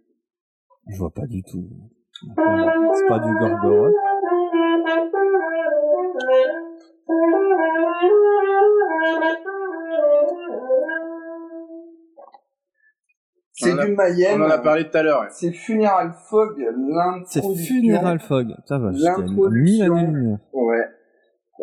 [0.88, 1.68] Je vois pas du tout.
[2.12, 3.94] C'est pas du Gorgoroth.
[13.52, 14.42] C'est du Mayhem.
[14.42, 15.20] On en a parlé tout à l'heure.
[15.22, 15.28] ouais.
[15.30, 16.62] C'est Funeral Fog,
[17.26, 17.40] C'est.
[17.40, 18.54] Funeral Fog.
[18.66, 19.50] Ça va, L'introduction.
[19.50, 20.38] mis la lumière.
[20.52, 20.84] Ouais.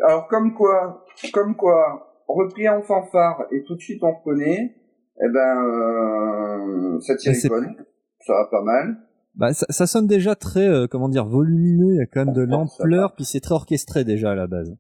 [0.01, 4.75] Alors comme quoi, comme quoi, repris en fanfare et tout de suite on reconnaît,
[5.21, 7.35] eh ben, euh, ça tire.
[7.35, 8.97] Ça va pas mal.
[9.35, 11.93] Bah, ça, ça sonne déjà très, euh, comment dire, volumineux.
[11.93, 14.73] Il y a quand même de l'ampleur, puis c'est très orchestré déjà à la base.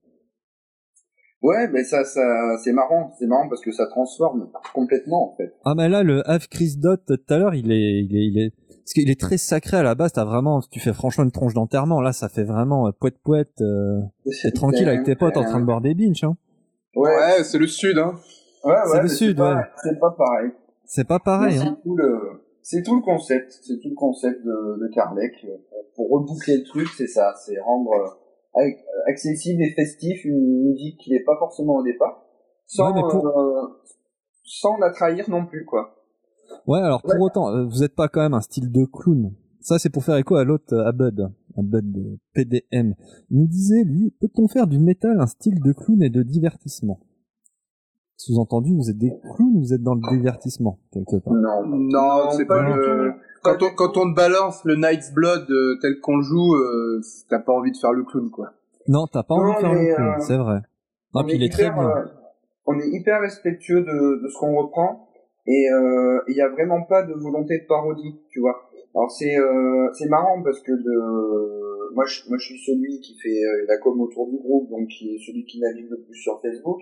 [1.41, 2.21] Ouais, mais ça, ça,
[2.63, 5.53] c'est marrant, c'est marrant parce que ça transforme complètement en fait.
[5.65, 8.39] Ah, mais là, le Have Chris Dot tout à l'heure, il est, il est, il
[8.39, 10.13] est, parce qu'il est très sacré à la base.
[10.13, 11.99] T'as vraiment, tu fais franchement une tronche d'enterrement.
[11.99, 13.59] Là, ça fait vraiment euh, poète poète.
[13.59, 13.99] Euh,
[14.41, 16.23] t'es tranquille avec tes potes en train de boire des binges.
[16.23, 16.37] Hein.
[16.95, 18.13] Ouais, ouais, Ouais, c'est le sud, hein.
[18.63, 18.75] ouais.
[18.93, 19.63] C'est le sud, pas- ouais.
[19.83, 20.51] C'est pas pareil.
[20.85, 21.57] C'est pas pareil.
[21.57, 21.77] Hein.
[21.77, 22.19] C'est tout le,
[22.63, 25.33] c'est tout le concept, c'est tout le concept de, de Carlec.
[25.95, 30.99] Pour reboucler le truc, c'est ça, c'est rendre euh, ac- accessible et festif une musique
[30.99, 32.25] qui n'est pas forcément au départ,
[32.65, 33.67] sans, Ouais, pour- euh,
[34.43, 35.95] sans la trahir non plus, quoi.
[36.65, 39.33] Ouais, alors pour autant, euh, vous n'êtes pas quand même un style de clown.
[39.59, 41.21] Ça, c'est pour faire écho à l'autre, à Bud,
[41.57, 42.95] à Bud PDM.
[43.29, 46.99] Il nous disait, lui, peut-on faire du métal un style de clown et de divertissement?
[48.17, 52.29] Sous-entendu, vous êtes des clowns ou vous êtes dans le divertissement, quelque part Non, Non,
[52.31, 53.11] c'est pas, du le...
[53.11, 53.17] tout.
[53.41, 57.01] Quand on, quand on te balance le Knight's Blood euh, tel qu'on le joue, euh,
[57.29, 58.51] t'as pas envie de faire le clown, quoi.
[58.87, 60.59] Non, t'as pas envie Non, de faire le clown, euh, c'est vrai.
[61.15, 61.89] Ah, on puis il est très hyper, bien.
[61.89, 62.05] euh,
[62.65, 65.09] on est hyper respectueux de, de ce qu'on reprend
[65.45, 68.69] et euh, il y a vraiment pas de volonté de parodie, tu vois.
[68.95, 73.15] Alors c'est euh, c'est marrant parce que le moi je moi je suis celui qui
[73.21, 76.15] fait euh, la com autour du groupe donc qui est celui qui navigue le plus
[76.15, 76.79] sur Facebook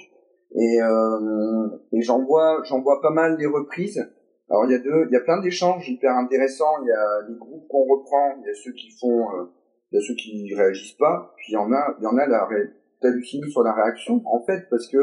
[0.55, 4.05] et euh, et j'en vois j'en vois pas mal des reprises.
[4.49, 7.27] Alors il y a deux il y a plein d'échanges hyper intéressants, il y a
[7.29, 9.45] les groupes qu'on reprend, il y a ceux qui font euh,
[9.91, 12.17] il y a ceux qui réagissent pas, puis il y en a il y en
[12.17, 12.71] a la ré-
[13.01, 14.97] t'hallucines sur la réaction en fait parce que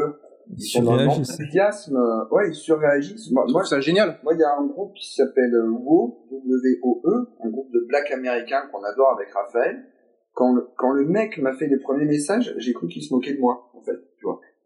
[0.57, 3.29] Ils sont dans l'enthousiasme, euh, ouais, ils surréagissent.
[3.31, 4.17] Moi, moi, ça génial.
[4.23, 8.09] moi, il y a un groupe qui s'appelle euh, WO, W-O-E, un groupe de black
[8.11, 9.85] américains qu'on adore avec Raphaël.
[10.33, 13.33] Quand le, quand le mec m'a fait les premiers messages, j'ai cru qu'il se moquait
[13.33, 13.99] de moi, en fait.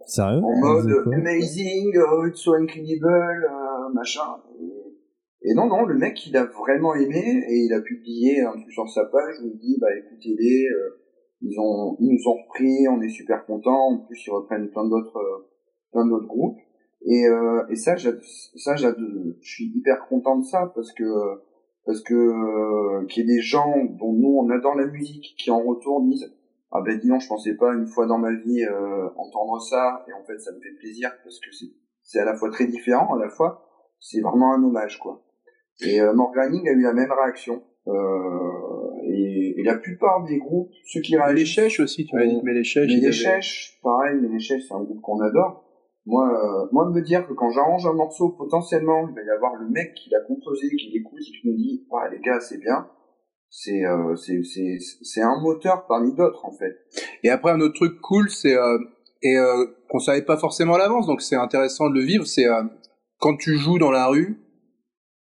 [0.06, 0.42] Sérieux?
[0.44, 4.38] En mode amazing, oh, it's so incredible, euh, machin.
[5.42, 8.72] Et, non, non, le mec, il a vraiment aimé et il a publié un truc
[8.72, 11.00] sur sa page où il dit, bah écoutez-les, euh,
[11.42, 13.90] ils ont, ils nous ont repris, on est super contents.
[13.90, 15.50] En plus, ils reprennent plein d'autres, euh,
[15.92, 16.60] plein d'autres groupes.
[17.06, 18.88] Et, euh, et ça, ça, je
[19.42, 21.04] suis hyper content de ça parce que
[21.86, 25.52] parce que euh, qu'il y ait des gens dont nous on adore la musique qui
[25.52, 26.34] en retour disent
[26.76, 30.04] ah ben dis donc je pensais pas une fois dans ma vie euh, entendre ça
[30.08, 31.72] et en fait ça me fait plaisir parce que c'est
[32.02, 33.66] c'est à la fois très différent à la fois
[34.00, 35.24] c'est vraiment un hommage quoi
[35.82, 40.72] et euh, Morganing a eu la même réaction euh, et, et la plupart des groupes
[40.86, 42.88] ceux qui Mais les chèches aussi, tu m'as dit mais les chèches.
[42.88, 45.64] mais les Chèches, pareil, mais les Chèches, c'est un groupe qu'on adore.
[46.06, 49.30] Moi, euh, moi, de me dire que quand j'arrange un morceau, potentiellement, il va y
[49.30, 52.40] avoir le mec qui l'a composé, qui l'écoute et qui me dit, ah, les gars,
[52.42, 52.88] c'est bien.
[53.56, 56.76] C'est, euh, c'est, un moteur parmi d'autres, en fait.
[57.24, 58.80] Et après, un autre truc cool, c'est euh,
[59.22, 62.26] et euh, qu'on savait pas forcément à l'avance, donc c'est intéressant de le vivre.
[62.26, 62.64] C'est euh,
[63.20, 64.40] quand tu joues dans la rue.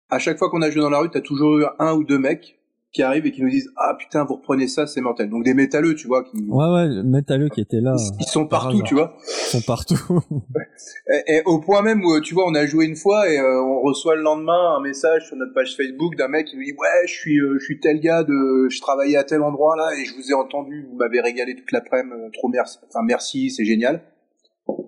[0.10, 2.18] À chaque fois qu'on a joué dans la rue, t'as toujours eu un ou deux
[2.18, 2.57] mecs
[2.98, 5.30] qui arrivent et qui nous disent ah putain vous reprenez ça, c'est mortel.
[5.30, 8.28] Donc des métalleux, tu vois, qui Ouais, ouais, le métalleux qui était là, ils, ils
[8.28, 9.16] sont par partout, tu vois.
[9.24, 10.00] ils sont partout.
[11.10, 13.62] Et, et au point même où tu vois, on a joué une fois et euh,
[13.62, 16.72] on reçoit le lendemain un message sur notre page Facebook d'un mec qui nous dit
[16.72, 19.90] ouais, je suis euh, je suis tel gars de je travaillais à tel endroit là
[19.98, 23.52] et je vous ai entendu, vous m'avez régalé toute l'après-midi, euh, trop merci, enfin merci,
[23.52, 24.02] c'est génial.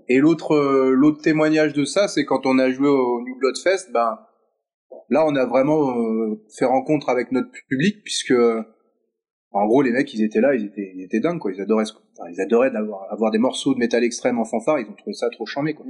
[0.07, 3.57] Et l'autre euh, l'autre témoignage de ça, c'est quand on a joué au New Blood
[3.57, 4.19] Fest, ben
[5.09, 8.33] là on a vraiment euh, fait rencontre avec notre public puisque
[9.51, 11.85] en gros les mecs ils étaient là, ils étaient ils étaient dingues quoi, ils adoraient
[11.85, 14.93] ce- enfin, ils adoraient d'avoir avoir des morceaux de métal extrême en fanfare, ils ont
[14.95, 15.85] trouvé ça trop charmé quoi.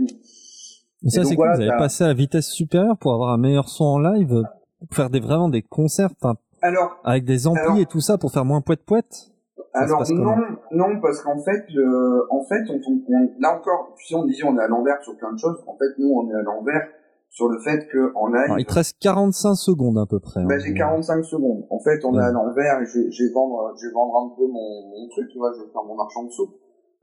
[1.02, 1.64] Mais ça, c'est voilà, cool.
[1.64, 4.44] Vous avez passé à la vitesse supérieure pour avoir un meilleur son en live,
[4.86, 8.18] pour faire des, vraiment des concerts, enfin, Alors, avec des amplis Alors- et tout ça
[8.18, 9.32] pour faire moins poète poète?
[9.74, 10.36] Alors non,
[10.72, 12.82] non, parce qu'en fait, le, en fait, on,
[13.14, 15.64] on- là encore, tu sais, on disait on est à l'envers sur plein de choses.
[15.68, 16.88] En fait, nous, on est à l'envers
[17.30, 20.44] sur le fait que en live, Alors, il te reste 45 secondes à peu près.
[20.44, 20.60] Bah, hein.
[20.60, 21.66] j'ai 45 secondes.
[21.70, 22.20] En fait, on Ouais.
[22.22, 24.90] est à l'envers et je, vais- je vais vendre, je vais vendre un peu mon,
[24.90, 26.56] mon truc, tu vois, je vais faire mon marchand de soupe.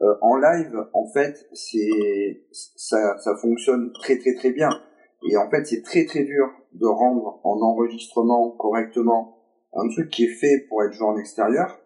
[0.03, 4.69] Euh, en live, en fait, c'est, ça, ça fonctionne très très très bien.
[5.31, 9.39] Et en fait, c'est très très dur de rendre en enregistrement correctement
[9.75, 11.79] un truc qui est fait pour être joué en extérieur.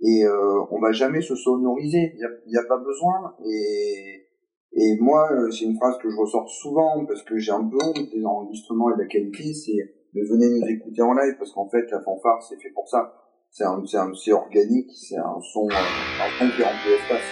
[0.00, 2.12] Et euh, on va jamais se sonoriser.
[2.14, 2.28] Il y a,
[2.62, 3.34] y a pas besoin.
[3.44, 4.27] Et
[4.72, 7.76] et moi, euh, c'est une phrase que je ressors souvent parce que j'ai un peu
[7.82, 11.52] honte des enregistrements et de la qualité, c'est de venir nous écouter en live parce
[11.52, 13.12] qu'en fait, la fanfare, c'est fait pour ça.
[13.50, 17.28] C'est un, c'est un, c'est organique, c'est un son, euh, un son qui remplit l'espace.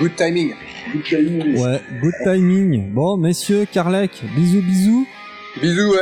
[0.00, 0.52] Good timing.
[0.92, 2.92] Good timing, Ouais, good timing.
[2.94, 5.06] Bon, messieurs, Carlec, bisous, bisous.
[5.60, 5.98] Bisous, ouais.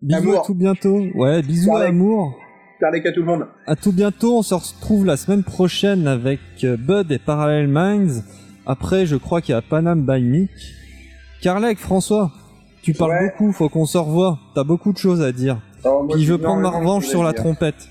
[0.00, 0.40] Bisous Amour.
[0.40, 1.00] à tout bientôt.
[1.14, 1.88] Ouais, bisous Carlec.
[1.90, 2.34] amour.
[2.80, 3.46] Carlec à tout le monde.
[3.66, 4.38] À tout bientôt.
[4.38, 8.22] On se retrouve la semaine prochaine avec euh, Bud et Parallel Minds.
[8.66, 10.50] Après, je crois qu'il y a Panam by Mick.
[11.40, 12.30] Carlec, François,
[12.82, 13.30] tu parles Ouais.
[13.30, 13.52] beaucoup.
[13.52, 14.38] Faut qu'on se revoie.
[14.54, 15.58] T'as beaucoup de choses à dire.
[15.84, 17.88] Moi, Puis je veux prendre ma de revanche sur la trompette.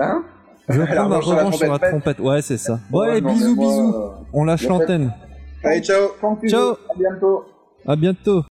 [0.00, 0.24] Hein?
[0.68, 2.18] Je veux prendre ma revanche sur la trompette.
[2.18, 2.80] Ouais, c'est ça.
[2.92, 3.94] Ouais, Ouais, non, mais bisous, moi, bisous.
[3.94, 5.12] euh, On lâche l'antenne.
[5.62, 6.08] Allez, ciao.
[6.48, 6.70] Ciao.
[6.72, 7.44] À bientôt.
[7.86, 8.42] À bientôt.